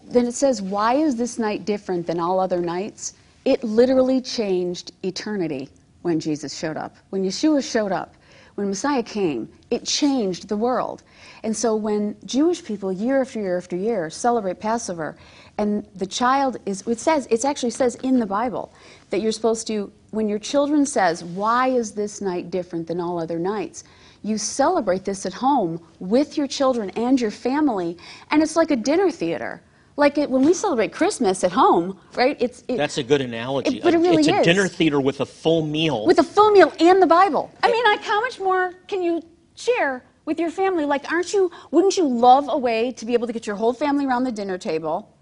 then 0.05 0.27
it 0.27 0.33
says, 0.35 0.63
Why 0.63 0.95
is 0.95 1.17
this 1.17 1.39
night 1.39 1.65
different 1.65 2.07
than 2.07 2.21
all 2.21 2.39
other 2.39 2.61
nights? 2.61 3.15
It 3.45 3.65
literally 3.65 4.21
changed 4.21 4.93
eternity 5.03 5.71
when 6.03 6.21
Jesus 6.21 6.57
showed 6.57 6.77
up. 6.77 6.97
When 7.11 7.25
Yeshua 7.25 7.69
showed 7.69 7.93
up, 7.93 8.15
when 8.57 8.69
Messiah 8.69 9.03
came, 9.03 9.49
it 9.71 9.85
changed 9.85 10.49
the 10.49 10.57
world. 10.57 11.03
And 11.45 11.57
so 11.57 11.75
when 11.75 12.17
Jewish 12.25 12.63
people, 12.63 12.93
year 12.93 13.21
after 13.21 13.41
year 13.41 13.57
after 13.57 13.77
year, 13.77 14.11
celebrate 14.11 14.61
Passover, 14.61 15.17
and 15.57 15.87
the 15.95 16.07
child 16.07 16.59
is, 16.67 16.87
it 16.87 16.99
says, 16.99 17.27
it 17.31 17.45
actually 17.45 17.71
says 17.71 17.95
in 17.97 18.19
the 18.19 18.27
Bible 18.27 18.73
that 19.11 19.21
you're 19.21 19.33
supposed 19.33 19.67
to, 19.69 19.91
when 20.11 20.29
your 20.29 20.39
children 20.39 20.85
says, 20.85 21.25
why 21.25 21.69
is 21.69 21.93
this 21.93 22.21
night 22.21 22.51
different 22.51 22.87
than 22.87 23.01
all 23.01 23.19
other 23.19 23.39
nights? 23.39 23.85
You 24.23 24.37
celebrate 24.37 25.05
this 25.05 25.25
at 25.25 25.33
home 25.33 25.81
with 25.99 26.37
your 26.37 26.47
children 26.47 26.91
and 26.91 27.19
your 27.19 27.31
family, 27.31 27.97
and 28.31 28.43
it's 28.43 28.57
like 28.57 28.71
a 28.71 28.77
dinner 28.77 29.11
theater. 29.11 29.63
Like 29.97 30.17
it, 30.19 30.31
when 30.31 30.45
we 30.45 30.55
celebrate 30.55 30.93
Christmas 30.93 31.45
at 31.45 31.53
home, 31.53 31.99
right? 32.15 32.37
It's 32.41 32.65
it, 32.69 32.77
That's 32.77 32.99
a 32.99 33.03
good 33.03 33.21
analogy. 33.21 33.79
It- 33.79 33.83
but 33.83 33.95
it 33.95 33.99
really 33.99 34.21
it's 34.21 34.29
a 34.29 34.39
is. 34.41 34.45
dinner 34.47 34.69
theater 34.69 35.01
with 35.01 35.21
a 35.21 35.27
full 35.27 35.63
meal. 35.67 36.07
with 36.07 36.19
a 36.19 36.23
full 36.25 36.51
meal 36.51 36.73
and 36.81 37.03
the 37.03 37.07
Bible. 37.07 37.51
I 37.63 37.71
mean, 37.71 37.85
like 37.85 38.03
how 38.03 38.21
much 38.21 38.39
more 38.41 38.73
can 38.89 39.03
you 39.03 39.23
share 39.57 40.03
with 40.25 40.39
your 40.41 40.51
family? 40.51 40.85
Like, 40.85 41.11
aren't 41.13 41.33
you? 41.35 41.51
Wouldn't 41.71 41.97
you 41.97 42.05
love 42.07 42.47
a 42.49 42.57
way 42.57 42.93
to 42.93 43.05
be 43.05 43.13
able 43.15 43.27
to 43.27 43.33
get 43.33 43.47
your 43.47 43.57
whole 43.57 43.73
family 43.75 44.07
around 44.07 44.25
the 44.25 44.33
dinner 44.33 44.57
table, 44.59 45.13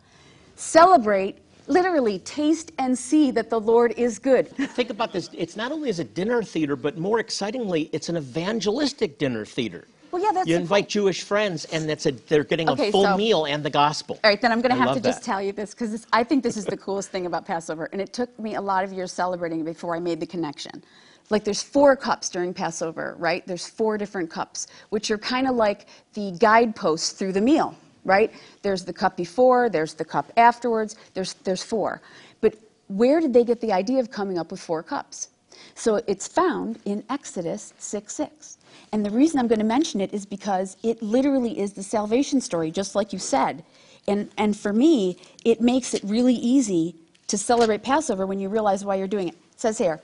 celebrate, 0.56 1.38
literally 1.66 2.18
taste 2.20 2.72
and 2.78 2.96
see 2.96 3.30
that 3.32 3.50
the 3.50 3.58
Lord 3.60 3.92
is 3.96 4.18
good? 4.18 4.48
Think 4.56 4.90
about 4.90 5.12
this. 5.12 5.30
It's 5.32 5.56
not 5.56 5.72
only 5.72 5.88
as 5.88 5.98
a 5.98 6.04
dinner 6.04 6.42
theater, 6.42 6.76
but 6.76 6.98
more 6.98 7.18
excitingly, 7.20 7.90
it's 7.92 8.08
an 8.08 8.16
evangelistic 8.16 9.18
dinner 9.18 9.44
theater. 9.44 9.86
Well, 10.10 10.22
yeah, 10.22 10.32
that's 10.32 10.48
you 10.48 10.56
invite 10.56 10.84
point. 10.84 10.88
Jewish 10.90 11.22
friends, 11.22 11.64
and 11.66 11.88
that's 11.88 12.06
a, 12.06 12.12
they're 12.12 12.44
getting 12.44 12.68
Okay, 12.70 12.88
a 12.88 12.92
full 12.92 13.04
so- 13.04 13.16
meal 13.16 13.44
and 13.44 13.64
the 13.64 13.70
gospel. 13.70 14.18
All 14.24 14.30
right, 14.30 14.40
then 14.40 14.52
I'm 14.52 14.60
going 14.60 14.74
to 14.74 14.80
have 14.82 14.94
to 14.94 15.00
just 15.00 15.22
tell 15.22 15.42
you 15.42 15.52
this 15.52 15.74
because 15.74 16.06
I 16.12 16.24
think 16.24 16.42
this 16.42 16.56
is 16.56 16.64
the 16.64 16.76
coolest 16.76 17.10
thing 17.10 17.26
about 17.26 17.46
Passover, 17.46 17.88
and 17.92 18.00
it 18.00 18.12
took 18.12 18.36
me 18.38 18.54
a 18.54 18.60
lot 18.60 18.84
of 18.84 18.92
years 18.92 19.12
celebrating 19.12 19.64
before 19.64 19.94
I 19.94 20.00
made 20.00 20.20
the 20.20 20.26
connection. 20.26 20.82
Like 21.30 21.44
there's 21.44 21.62
four 21.62 21.94
cups 21.96 22.30
during 22.30 22.54
Passover, 22.54 23.14
right? 23.18 23.46
There's 23.46 23.66
four 23.66 23.98
different 23.98 24.30
cups, 24.30 24.66
which 24.90 25.10
are 25.10 25.18
kind 25.18 25.46
of 25.46 25.56
like 25.56 25.86
the 26.14 26.32
guideposts 26.38 27.12
through 27.12 27.32
the 27.32 27.40
meal, 27.40 27.74
right? 28.04 28.32
There's 28.62 28.84
the 28.84 28.94
cup 28.94 29.16
before, 29.16 29.68
there's 29.68 29.94
the 29.94 30.04
cup 30.06 30.32
afterwards, 30.36 30.96
there's, 31.14 31.34
there's 31.44 31.62
four. 31.62 32.00
But 32.40 32.54
where 32.88 33.20
did 33.20 33.34
they 33.34 33.44
get 33.44 33.60
the 33.60 33.72
idea 33.72 34.00
of 34.00 34.10
coming 34.10 34.38
up 34.38 34.50
with 34.50 34.60
four 34.60 34.82
cups? 34.82 35.28
So 35.74 35.96
it's 36.06 36.26
found 36.26 36.78
in 36.86 37.04
Exodus 37.10 37.74
6 37.78 38.14
6. 38.14 38.57
And 38.92 39.04
the 39.04 39.10
reason 39.10 39.38
I'm 39.38 39.48
going 39.48 39.58
to 39.58 39.64
mention 39.64 40.00
it 40.00 40.12
is 40.14 40.24
because 40.24 40.76
it 40.82 41.02
literally 41.02 41.58
is 41.58 41.72
the 41.72 41.82
salvation 41.82 42.40
story, 42.40 42.70
just 42.70 42.94
like 42.94 43.12
you 43.12 43.18
said. 43.18 43.64
And, 44.06 44.30
and 44.38 44.56
for 44.56 44.72
me, 44.72 45.18
it 45.44 45.60
makes 45.60 45.92
it 45.92 46.02
really 46.04 46.34
easy 46.34 46.96
to 47.26 47.36
celebrate 47.36 47.82
Passover 47.82 48.26
when 48.26 48.40
you 48.40 48.48
realize 48.48 48.84
why 48.84 48.94
you're 48.94 49.06
doing 49.06 49.28
it. 49.28 49.34
It 49.34 49.60
says 49.60 49.76
here, 49.76 50.00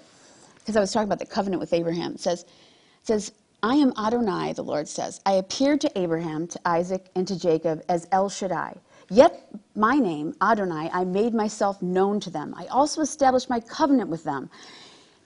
because 0.59 0.77
I 0.77 0.81
was 0.81 0.93
talking 0.93 1.09
about 1.09 1.19
the 1.19 1.27
covenant 1.27 1.61
with 1.61 1.73
Abraham, 1.73 2.13
it 2.13 2.21
says, 2.21 2.43
it 2.43 3.07
says, 3.07 3.33
I 3.63 3.77
am 3.77 3.95
Adonai, 3.97 4.53
the 4.53 4.63
Lord 4.63 4.87
says. 4.87 5.21
I 5.25 5.33
appeared 5.33 5.81
to 5.83 5.99
Abraham, 5.99 6.47
to 6.49 6.61
Isaac, 6.67 7.07
and 7.15 7.27
to 7.27 7.39
Jacob 7.39 7.83
as 7.89 8.07
El 8.13 8.29
Shaddai. 8.29 8.77
Yet 9.09 9.49
my 9.75 9.97
name, 9.97 10.35
Adonai, 10.43 10.91
I 10.93 11.05
made 11.05 11.33
myself 11.35 11.81
known 11.81 12.21
to 12.21 12.31
them. 12.31 12.55
I 12.59 12.67
also 12.67 13.01
established 13.01 13.49
my 13.49 13.61
covenant 13.61 14.11
with 14.11 14.25
them 14.25 14.51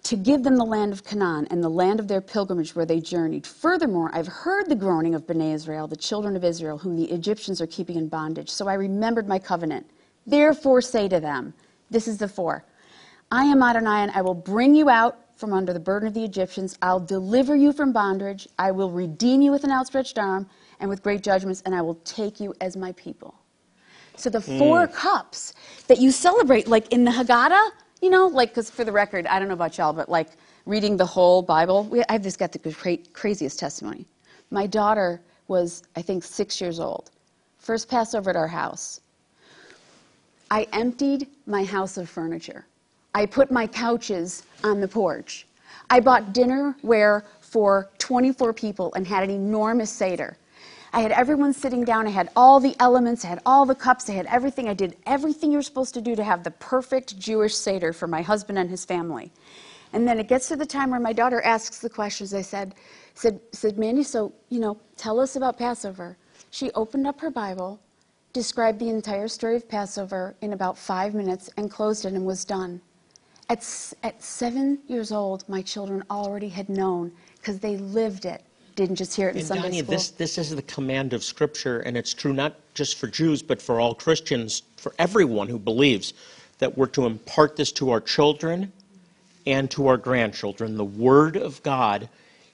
to 0.08 0.16
give 0.16 0.42
them 0.42 0.56
the 0.56 0.64
land 0.64 0.90
of 0.90 1.04
Canaan 1.04 1.46
and 1.50 1.62
the 1.62 1.68
land 1.68 2.00
of 2.00 2.08
their 2.08 2.22
pilgrimage 2.22 2.74
where 2.74 2.86
they 2.86 2.98
journeyed. 2.98 3.46
Furthermore, 3.46 4.10
I've 4.14 4.26
heard 4.26 4.66
the 4.66 4.74
groaning 4.74 5.14
of 5.14 5.26
Bnei 5.26 5.52
Israel, 5.52 5.86
the 5.86 5.96
children 5.96 6.34
of 6.34 6.44
Israel, 6.44 6.78
whom 6.78 6.96
the 6.96 7.12
Egyptians 7.12 7.60
are 7.60 7.66
keeping 7.66 7.96
in 7.96 8.08
bondage. 8.08 8.48
So 8.48 8.68
I 8.68 8.72
remembered 8.72 9.28
my 9.28 9.38
covenant. 9.38 9.84
Therefore 10.26 10.80
say 10.80 11.08
to 11.08 11.20
them, 11.20 11.52
this 11.90 12.08
is 12.08 12.16
the 12.16 12.26
four. 12.26 12.64
I 13.30 13.44
am 13.44 13.62
Adonai, 13.62 14.04
and 14.04 14.10
I 14.12 14.22
will 14.22 14.32
bring 14.32 14.74
you 14.74 14.88
out 14.88 15.18
from 15.36 15.52
under 15.52 15.74
the 15.74 15.80
burden 15.80 16.08
of 16.08 16.14
the 16.14 16.24
Egyptians. 16.24 16.78
I'll 16.80 17.00
deliver 17.00 17.54
you 17.54 17.74
from 17.74 17.92
bondage. 17.92 18.48
I 18.58 18.70
will 18.70 18.90
redeem 18.90 19.42
you 19.42 19.50
with 19.50 19.64
an 19.64 19.70
outstretched 19.70 20.18
arm 20.18 20.48
and 20.80 20.88
with 20.88 21.02
great 21.02 21.22
judgments, 21.22 21.62
and 21.66 21.74
I 21.74 21.82
will 21.82 21.96
take 22.06 22.40
you 22.40 22.54
as 22.62 22.78
my 22.78 22.92
people. 22.92 23.34
So 24.16 24.30
the 24.30 24.40
four 24.40 24.86
hmm. 24.86 24.92
cups 24.94 25.52
that 25.86 25.98
you 25.98 26.10
celebrate, 26.12 26.66
like 26.66 26.90
in 26.94 27.04
the 27.04 27.10
Haggadah, 27.10 27.72
you 28.00 28.10
know, 28.10 28.26
like, 28.26 28.50
because 28.50 28.70
for 28.70 28.84
the 28.84 28.92
record, 28.92 29.26
I 29.26 29.38
don't 29.38 29.48
know 29.48 29.54
about 29.54 29.78
y'all, 29.78 29.92
but 29.92 30.08
like 30.08 30.28
reading 30.66 30.96
the 30.96 31.06
whole 31.06 31.42
Bible, 31.42 31.84
we, 31.84 32.02
I've 32.08 32.22
just 32.22 32.38
got 32.38 32.52
the 32.52 32.58
cra- 32.58 32.98
craziest 33.12 33.58
testimony. 33.58 34.06
My 34.50 34.66
daughter 34.66 35.20
was, 35.48 35.82
I 35.96 36.02
think, 36.02 36.22
six 36.24 36.60
years 36.60 36.78
old. 36.80 37.10
First 37.58 37.88
Passover 37.88 38.30
at 38.30 38.36
our 38.36 38.48
house. 38.48 39.00
I 40.50 40.66
emptied 40.72 41.26
my 41.46 41.64
house 41.64 41.98
of 41.98 42.08
furniture. 42.08 42.64
I 43.14 43.26
put 43.26 43.50
my 43.50 43.66
couches 43.66 44.44
on 44.64 44.80
the 44.80 44.88
porch. 44.88 45.46
I 45.90 46.00
bought 46.00 46.32
dinnerware 46.32 47.24
for 47.40 47.90
24 47.98 48.52
people 48.52 48.92
and 48.94 49.06
had 49.06 49.24
an 49.24 49.30
enormous 49.30 49.90
Seder. 49.90 50.36
I 50.92 51.00
had 51.00 51.12
everyone 51.12 51.52
sitting 51.52 51.84
down. 51.84 52.06
I 52.06 52.10
had 52.10 52.30
all 52.34 52.60
the 52.60 52.74
elements. 52.80 53.24
I 53.24 53.28
had 53.28 53.42
all 53.44 53.66
the 53.66 53.74
cups. 53.74 54.08
I 54.08 54.14
had 54.14 54.26
everything. 54.26 54.68
I 54.68 54.74
did 54.74 54.96
everything 55.06 55.52
you're 55.52 55.62
supposed 55.62 55.94
to 55.94 56.00
do 56.00 56.16
to 56.16 56.24
have 56.24 56.44
the 56.44 56.50
perfect 56.52 57.18
Jewish 57.18 57.54
Seder 57.54 57.92
for 57.92 58.06
my 58.06 58.22
husband 58.22 58.58
and 58.58 58.70
his 58.70 58.84
family. 58.84 59.30
And 59.92 60.06
then 60.06 60.18
it 60.18 60.28
gets 60.28 60.48
to 60.48 60.56
the 60.56 60.66
time 60.66 60.90
where 60.90 61.00
my 61.00 61.12
daughter 61.12 61.42
asks 61.42 61.78
the 61.78 61.90
questions. 61.90 62.34
I 62.34 62.42
said, 62.42 62.74
said, 63.14 63.40
said, 63.52 63.78
Mandy, 63.78 64.02
so, 64.02 64.32
you 64.48 64.60
know, 64.60 64.78
tell 64.96 65.20
us 65.20 65.36
about 65.36 65.58
Passover. 65.58 66.16
She 66.50 66.70
opened 66.72 67.06
up 67.06 67.20
her 67.20 67.30
Bible, 67.30 67.80
described 68.32 68.78
the 68.78 68.88
entire 68.88 69.28
story 69.28 69.56
of 69.56 69.68
Passover 69.68 70.34
in 70.40 70.52
about 70.52 70.78
five 70.78 71.14
minutes, 71.14 71.50
and 71.56 71.70
closed 71.70 72.04
it 72.04 72.12
and 72.12 72.24
was 72.24 72.44
done. 72.44 72.80
At, 73.50 73.60
at 74.02 74.22
seven 74.22 74.78
years 74.88 75.10
old, 75.10 75.48
my 75.48 75.62
children 75.62 76.04
already 76.10 76.50
had 76.50 76.68
known 76.68 77.12
because 77.36 77.58
they 77.58 77.78
lived 77.78 78.26
it, 78.26 78.42
didn't 78.78 78.96
just 78.96 79.16
hear 79.16 79.28
it 79.28 79.32
in 79.32 79.38
And 79.38 79.46
Sunday 79.46 79.62
Donnie, 79.62 79.78
school. 79.78 79.90
this, 79.90 80.10
this 80.10 80.38
is 80.38 80.54
the 80.54 80.62
command 80.62 81.12
of 81.12 81.24
Scripture, 81.24 81.80
and 81.80 81.96
it's 81.96 82.14
true 82.14 82.32
not 82.32 82.54
just 82.74 82.96
for 82.96 83.08
Jews, 83.08 83.42
but 83.42 83.60
for 83.60 83.80
all 83.80 83.92
Christians, 83.92 84.62
for 84.76 84.94
everyone 85.00 85.48
who 85.48 85.58
believes 85.58 86.14
that 86.60 86.78
we're 86.78 86.86
to 86.86 87.04
impart 87.04 87.56
this 87.56 87.72
to 87.72 87.90
our 87.90 88.00
children 88.00 88.72
and 89.46 89.68
to 89.72 89.88
our 89.88 89.96
grandchildren. 89.96 90.76
The 90.76 90.84
Word 90.84 91.36
of 91.36 91.60
God 91.64 92.08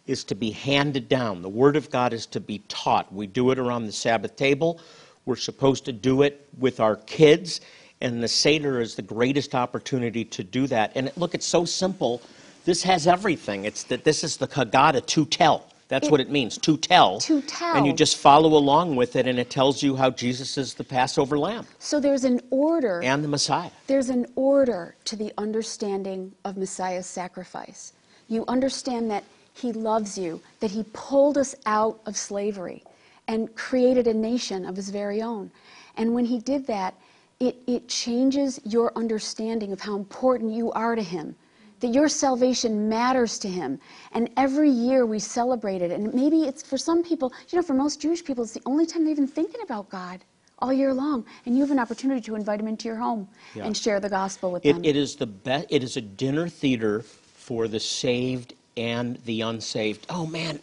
is 0.06 0.24
to 0.24 0.34
be 0.34 0.50
handed 0.50 1.10
down, 1.10 1.42
the 1.42 1.48
Word 1.48 1.76
of 1.76 1.90
God 1.90 2.14
is 2.14 2.24
to 2.26 2.40
be 2.40 2.60
taught. 2.68 3.12
We 3.12 3.26
do 3.26 3.50
it 3.50 3.58
around 3.58 3.84
the 3.84 3.92
Sabbath 3.92 4.34
table, 4.34 4.80
we're 5.26 5.36
supposed 5.36 5.84
to 5.84 5.92
do 5.92 6.22
it 6.22 6.48
with 6.58 6.80
our 6.80 6.96
kids, 6.96 7.60
and 8.00 8.22
the 8.22 8.28
Seder 8.28 8.80
is 8.80 8.94
the 8.94 9.02
greatest 9.02 9.54
opportunity 9.54 10.24
to 10.24 10.42
do 10.42 10.66
that. 10.68 10.92
And 10.94 11.12
look, 11.16 11.34
it's 11.34 11.46
so 11.46 11.66
simple. 11.66 12.22
This 12.64 12.82
has 12.82 13.06
everything. 13.06 13.66
It's 13.66 13.82
that 13.84 14.04
this 14.04 14.24
is 14.24 14.38
the 14.38 14.48
Haggadah 14.48 15.04
to 15.04 15.26
tell. 15.26 15.66
That's 15.88 16.08
It- 16.08 16.10
what 16.10 16.20
it 16.20 16.30
means, 16.30 16.56
to 16.58 16.76
tell. 16.76 17.20
To 17.20 17.42
tell. 17.42 17.76
And 17.76 17.86
you 17.86 17.92
just 17.92 18.16
follow 18.16 18.56
along 18.56 18.96
with 18.96 19.16
it, 19.16 19.26
and 19.26 19.38
it 19.38 19.50
tells 19.50 19.82
you 19.82 19.96
how 19.96 20.10
Jesus 20.10 20.56
is 20.56 20.74
the 20.74 20.84
Passover 20.84 21.38
lamb 21.38 21.66
so 21.78 22.00
there's 22.00 22.24
an 22.24 22.40
order. 22.50 23.02
and 23.02 23.22
the 23.22 23.28
Messiah. 23.28 23.70
There's 23.86 24.08
an 24.08 24.26
order 24.34 24.94
to 25.04 25.16
the 25.16 25.32
understanding 25.36 26.32
of 26.44 26.56
Messiah's 26.56 27.06
sacrifice. 27.06 27.92
You 28.28 28.44
understand 28.48 29.10
that 29.10 29.24
he 29.52 29.72
loves 29.72 30.16
you, 30.16 30.40
that 30.60 30.70
he 30.70 30.84
pulled 30.92 31.36
us 31.38 31.54
out 31.66 32.00
of 32.06 32.16
slavery 32.16 32.82
and 33.28 33.54
created 33.54 34.06
a 34.06 34.14
nation 34.14 34.64
of 34.64 34.76
his 34.76 34.90
very 34.90 35.22
own. 35.22 35.50
And 35.96 36.14
when 36.14 36.24
he 36.24 36.38
did 36.38 36.66
that, 36.66 36.94
it, 37.40 37.56
it 37.66 37.88
changes 37.88 38.60
your 38.64 38.92
understanding 38.96 39.72
of 39.72 39.80
how 39.80 39.96
important 39.96 40.52
you 40.52 40.72
are 40.72 40.94
to 40.94 41.02
him 41.02 41.36
that 41.84 41.92
your 41.92 42.08
salvation 42.08 42.88
matters 42.88 43.38
to 43.38 43.46
him. 43.46 43.78
And 44.12 44.30
every 44.38 44.70
year 44.70 45.04
we 45.04 45.18
celebrate 45.18 45.82
it. 45.82 45.90
And 45.90 46.14
maybe 46.14 46.44
it's 46.44 46.62
for 46.62 46.78
some 46.78 47.04
people, 47.04 47.30
you 47.50 47.56
know, 47.56 47.62
for 47.62 47.74
most 47.74 48.00
Jewish 48.00 48.24
people, 48.24 48.42
it's 48.42 48.54
the 48.54 48.62
only 48.64 48.86
time 48.86 49.04
they're 49.04 49.12
even 49.12 49.26
thinking 49.26 49.60
about 49.62 49.90
God 49.90 50.24
all 50.60 50.72
year 50.72 50.94
long. 50.94 51.26
And 51.44 51.54
you 51.54 51.60
have 51.60 51.70
an 51.70 51.78
opportunity 51.78 52.22
to 52.22 52.36
invite 52.36 52.58
him 52.58 52.68
into 52.68 52.88
your 52.88 52.96
home 52.96 53.28
Yeah. 53.54 53.66
and 53.66 53.76
share 53.76 54.00
the 54.00 54.08
gospel 54.08 54.50
with 54.50 54.64
It, 54.64 54.72
them. 54.72 54.82
it 54.82 54.96
is 54.96 55.16
the 55.16 55.26
best. 55.26 55.66
It 55.68 55.82
is 55.84 55.98
a 55.98 56.00
dinner 56.00 56.48
theater 56.48 57.02
for 57.02 57.68
the 57.68 57.80
saved 57.80 58.54
and 58.78 59.18
the 59.26 59.42
unsaved. 59.42 60.06
Oh 60.08 60.24
man, 60.24 60.60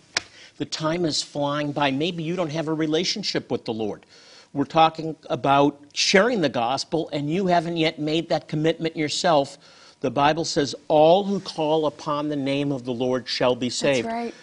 the 0.57 0.65
time 0.65 1.05
is 1.05 1.21
flying 1.21 1.71
by. 1.71 1.91
Maybe 1.91 2.23
you 2.23 2.35
don't 2.35 2.51
have 2.51 2.67
a 2.67 2.73
relationship 2.73 3.51
with 3.51 3.65
the 3.65 3.73
Lord. 3.73 4.07
We're 4.53 4.65
talking 4.65 5.15
about 5.29 5.79
sharing 5.93 6.41
the 6.41 6.49
gospel, 6.49 7.09
and 7.13 7.29
you 7.29 7.45
haven't 7.45 7.77
yet 7.77 7.99
made 7.99 8.27
that 8.29 8.47
commitment 8.47 8.97
yourself. 8.97 9.59
The 10.01 10.11
Bible 10.11 10.45
says, 10.45 10.75
"All 10.87 11.23
who 11.23 11.39
call 11.39 11.85
upon 11.85 12.29
the 12.29 12.35
name 12.35 12.71
of 12.71 12.85
the 12.85 12.93
Lord 12.93 13.27
shall 13.27 13.55
be 13.55 13.69
saved." 13.69 14.07
right. 14.07 14.33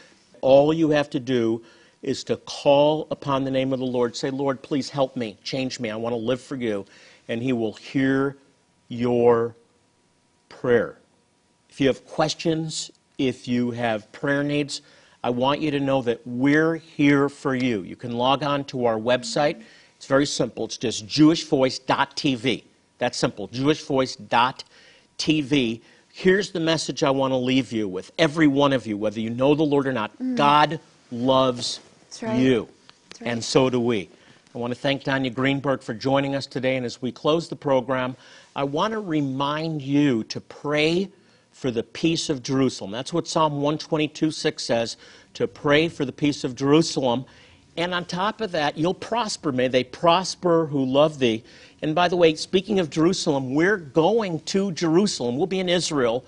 All 0.40 0.72
you 0.72 0.90
have 0.90 1.10
to 1.10 1.20
do 1.20 1.62
is 2.02 2.22
to 2.24 2.36
call 2.36 3.08
upon 3.10 3.44
the 3.44 3.50
name 3.50 3.72
of 3.72 3.80
the 3.80 3.86
Lord. 3.86 4.14
Say, 4.16 4.30
Lord, 4.30 4.62
please 4.62 4.88
help 4.88 5.16
me, 5.16 5.36
change 5.42 5.80
me. 5.80 5.90
I 5.90 5.96
want 5.96 6.12
to 6.12 6.16
live 6.16 6.40
for 6.40 6.54
you. 6.54 6.86
And 7.26 7.42
He 7.42 7.52
will 7.52 7.72
hear 7.72 8.36
your 8.88 9.56
prayer. 10.48 10.98
If 11.68 11.80
you 11.80 11.88
have 11.88 12.06
questions, 12.06 12.90
if 13.18 13.48
you 13.48 13.72
have 13.72 14.10
prayer 14.12 14.44
needs, 14.44 14.80
I 15.24 15.30
want 15.30 15.60
you 15.60 15.72
to 15.72 15.80
know 15.80 16.02
that 16.02 16.20
we're 16.24 16.76
here 16.76 17.28
for 17.28 17.54
you. 17.54 17.82
You 17.82 17.96
can 17.96 18.12
log 18.12 18.44
on 18.44 18.64
to 18.66 18.86
our 18.86 18.96
website. 18.96 19.62
It's 19.96 20.06
very 20.06 20.26
simple. 20.26 20.66
It's 20.66 20.76
just 20.76 21.06
jewishvoice.tv. 21.08 22.62
That's 22.98 23.18
simple, 23.18 23.48
jewishvoice.tv. 23.48 24.62
TV, 25.18 25.80
here's 26.12 26.52
the 26.52 26.60
message 26.60 27.02
I 27.02 27.10
want 27.10 27.32
to 27.32 27.36
leave 27.36 27.72
you 27.72 27.88
with, 27.88 28.10
every 28.18 28.46
one 28.46 28.72
of 28.72 28.86
you, 28.86 28.96
whether 28.96 29.20
you 29.20 29.30
know 29.30 29.54
the 29.54 29.62
Lord 29.62 29.86
or 29.86 29.92
not. 29.92 30.16
Mm. 30.18 30.36
God 30.36 30.80
loves 31.10 31.80
right. 32.22 32.38
you, 32.38 32.68
right. 33.20 33.30
and 33.30 33.44
so 33.44 33.68
do 33.68 33.80
we. 33.80 34.08
I 34.54 34.58
want 34.58 34.72
to 34.72 34.80
thank 34.80 35.04
Danya 35.04 35.32
Greenberg 35.32 35.82
for 35.82 35.94
joining 35.94 36.34
us 36.34 36.46
today. 36.46 36.76
And 36.76 36.86
as 36.86 37.02
we 37.02 37.12
close 37.12 37.48
the 37.48 37.56
program, 37.56 38.16
I 38.56 38.64
want 38.64 38.92
to 38.92 39.00
remind 39.00 39.82
you 39.82 40.24
to 40.24 40.40
pray 40.40 41.10
for 41.52 41.70
the 41.70 41.82
peace 41.82 42.30
of 42.30 42.42
Jerusalem. 42.42 42.90
That's 42.90 43.12
what 43.12 43.28
Psalm 43.28 43.54
122 43.54 44.30
6 44.30 44.62
says 44.62 44.96
to 45.34 45.46
pray 45.46 45.88
for 45.88 46.04
the 46.04 46.12
peace 46.12 46.44
of 46.44 46.54
Jerusalem. 46.54 47.24
And 47.78 47.94
on 47.94 48.06
top 48.06 48.40
of 48.40 48.50
that, 48.50 48.76
you'll 48.76 48.92
prosper. 48.92 49.52
May 49.52 49.68
they 49.68 49.84
prosper 49.84 50.66
who 50.66 50.84
love 50.84 51.20
thee. 51.20 51.44
And 51.80 51.94
by 51.94 52.08
the 52.08 52.16
way, 52.16 52.34
speaking 52.34 52.80
of 52.80 52.90
Jerusalem, 52.90 53.54
we're 53.54 53.76
going 53.76 54.40
to 54.46 54.72
Jerusalem. 54.72 55.36
We'll 55.36 55.46
be 55.46 55.60
in 55.60 55.68
Israel 55.68 56.24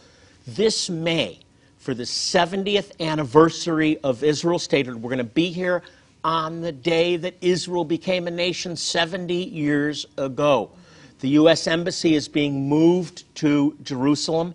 this 0.46 0.88
May 0.88 1.40
for 1.76 1.92
the 1.92 2.04
70th 2.04 2.92
anniversary 3.00 3.98
of 4.04 4.22
Israel 4.22 4.60
statehood. 4.60 4.94
We're 5.02 5.10
going 5.10 5.18
to 5.18 5.24
be 5.24 5.50
here 5.50 5.82
on 6.22 6.60
the 6.60 6.70
day 6.70 7.16
that 7.16 7.34
Israel 7.40 7.84
became 7.84 8.28
a 8.28 8.30
nation 8.30 8.76
70 8.76 9.34
years 9.34 10.06
ago. 10.18 10.70
The 11.18 11.30
U.S. 11.30 11.66
Embassy 11.66 12.14
is 12.14 12.28
being 12.28 12.68
moved 12.68 13.24
to 13.36 13.76
Jerusalem. 13.82 14.54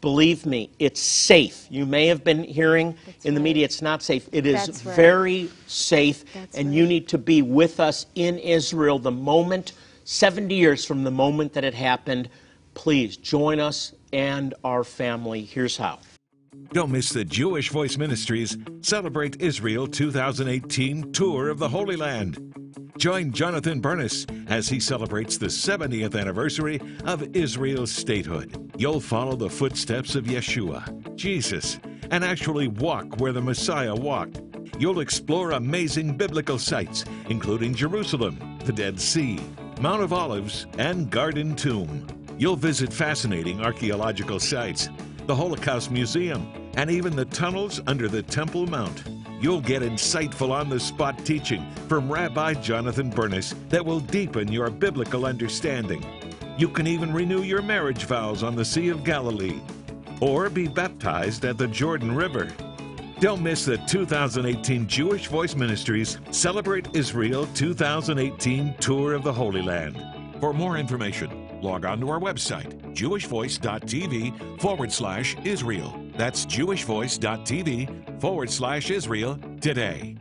Believe 0.00 0.46
me, 0.46 0.70
it's 0.78 1.00
safe. 1.00 1.66
You 1.70 1.84
may 1.84 2.06
have 2.06 2.22
been 2.22 2.44
hearing 2.44 2.94
in 3.24 3.34
the 3.34 3.40
right. 3.40 3.44
media 3.44 3.64
it's 3.64 3.82
not 3.82 4.00
safe. 4.00 4.28
It 4.30 4.46
is 4.46 4.66
That's 4.66 4.86
right. 4.86 4.94
very 4.94 5.50
safe, 5.66 6.24
That's 6.32 6.56
and 6.56 6.72
you 6.72 6.86
need 6.86 7.08
to 7.08 7.18
be 7.18 7.42
with 7.42 7.80
us 7.80 8.06
in 8.14 8.38
Israel 8.38 9.00
the 9.00 9.10
moment, 9.10 9.72
70 10.04 10.54
years 10.54 10.84
from 10.84 11.02
the 11.02 11.10
moment 11.10 11.52
that 11.54 11.64
it 11.64 11.74
happened. 11.74 12.28
Please 12.74 13.16
join 13.16 13.58
us 13.58 13.92
and 14.12 14.54
our 14.62 14.84
family. 14.84 15.42
Here's 15.42 15.76
how. 15.76 15.98
Don't 16.72 16.92
miss 16.92 17.10
the 17.10 17.24
Jewish 17.24 17.70
Voice 17.70 17.96
Ministries 17.96 18.56
Celebrate 18.82 19.40
Israel 19.40 19.86
2018 19.88 21.12
tour 21.12 21.48
of 21.48 21.58
the 21.58 21.68
Holy 21.68 21.96
Land. 21.96 22.67
Join 22.98 23.30
Jonathan 23.30 23.78
Bernis 23.78 24.26
as 24.48 24.68
he 24.68 24.80
celebrates 24.80 25.38
the 25.38 25.46
70th 25.46 26.18
anniversary 26.18 26.80
of 27.04 27.36
Israel's 27.36 27.92
statehood. 27.92 28.72
You'll 28.76 28.98
follow 28.98 29.36
the 29.36 29.48
footsteps 29.48 30.16
of 30.16 30.24
Yeshua, 30.24 31.14
Jesus, 31.14 31.78
and 32.10 32.24
actually 32.24 32.66
walk 32.66 33.20
where 33.20 33.32
the 33.32 33.40
Messiah 33.40 33.94
walked. 33.94 34.40
You'll 34.80 34.98
explore 34.98 35.52
amazing 35.52 36.16
biblical 36.16 36.58
sites, 36.58 37.04
including 37.28 37.72
Jerusalem, 37.72 38.58
the 38.64 38.72
Dead 38.72 38.98
Sea, 38.98 39.38
Mount 39.80 40.02
of 40.02 40.12
Olives, 40.12 40.66
and 40.76 41.08
Garden 41.08 41.54
Tomb. 41.54 42.04
You'll 42.36 42.56
visit 42.56 42.92
fascinating 42.92 43.60
archaeological 43.60 44.40
sites, 44.40 44.88
the 45.28 45.36
Holocaust 45.36 45.92
Museum, 45.92 46.52
and 46.74 46.90
even 46.90 47.14
the 47.14 47.26
tunnels 47.26 47.80
under 47.86 48.08
the 48.08 48.24
Temple 48.24 48.66
Mount. 48.66 49.04
You'll 49.40 49.60
get 49.60 49.82
insightful 49.82 50.50
on 50.50 50.68
the 50.68 50.80
spot 50.80 51.24
teaching 51.24 51.64
from 51.88 52.10
Rabbi 52.10 52.54
Jonathan 52.54 53.08
Bernis 53.08 53.54
that 53.68 53.84
will 53.84 54.00
deepen 54.00 54.50
your 54.50 54.68
biblical 54.68 55.26
understanding. 55.26 56.04
You 56.58 56.68
can 56.68 56.88
even 56.88 57.12
renew 57.12 57.42
your 57.42 57.62
marriage 57.62 58.04
vows 58.04 58.42
on 58.42 58.56
the 58.56 58.64
Sea 58.64 58.88
of 58.88 59.04
Galilee 59.04 59.60
or 60.20 60.50
be 60.50 60.66
baptized 60.66 61.44
at 61.44 61.56
the 61.56 61.68
Jordan 61.68 62.16
River. 62.16 62.48
Don't 63.20 63.42
miss 63.42 63.64
the 63.64 63.78
2018 63.78 64.88
Jewish 64.88 65.28
Voice 65.28 65.54
Ministries 65.54 66.18
Celebrate 66.32 66.88
Israel 66.94 67.46
2018 67.54 68.74
Tour 68.80 69.14
of 69.14 69.22
the 69.22 69.32
Holy 69.32 69.62
Land. 69.62 70.04
For 70.40 70.52
more 70.52 70.76
information, 70.76 71.48
log 71.62 71.84
on 71.84 72.00
to 72.00 72.10
our 72.10 72.20
website, 72.20 72.80
jewishvoice.tv 72.94 74.60
forward 74.60 74.92
slash 74.92 75.36
Israel. 75.44 76.07
That's 76.18 76.44
jewishvoice.tv 76.46 78.20
forward 78.20 78.50
slash 78.50 78.90
Israel 78.90 79.38
today. 79.60 80.16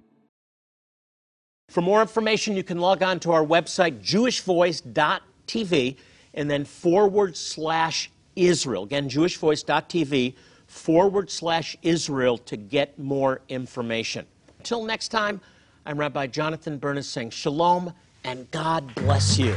For 1.69 1.81
more 1.81 2.01
information, 2.01 2.55
you 2.55 2.63
can 2.63 2.77
log 2.77 3.01
on 3.01 3.19
to 3.21 3.31
our 3.31 3.43
website, 3.43 4.01
jewishvoice.tv, 4.01 5.97
and 6.35 6.51
then 6.51 6.65
forward 6.65 7.35
slash 7.35 8.11
Israel. 8.35 8.83
Again, 8.83 9.09
jewishvoice.tv 9.09 10.35
forward 10.67 11.31
slash 11.31 11.75
Israel 11.81 12.37
to 12.37 12.57
get 12.57 12.99
more 12.99 13.41
information. 13.49 14.27
Until 14.59 14.85
next 14.85 15.07
time, 15.07 15.41
I'm 15.83 15.97
Rabbi 15.99 16.27
Jonathan 16.27 16.77
Bernis 16.77 17.09
saying 17.09 17.31
shalom 17.31 17.91
and 18.23 18.49
God 18.51 18.93
bless 18.93 19.39
you. 19.39 19.55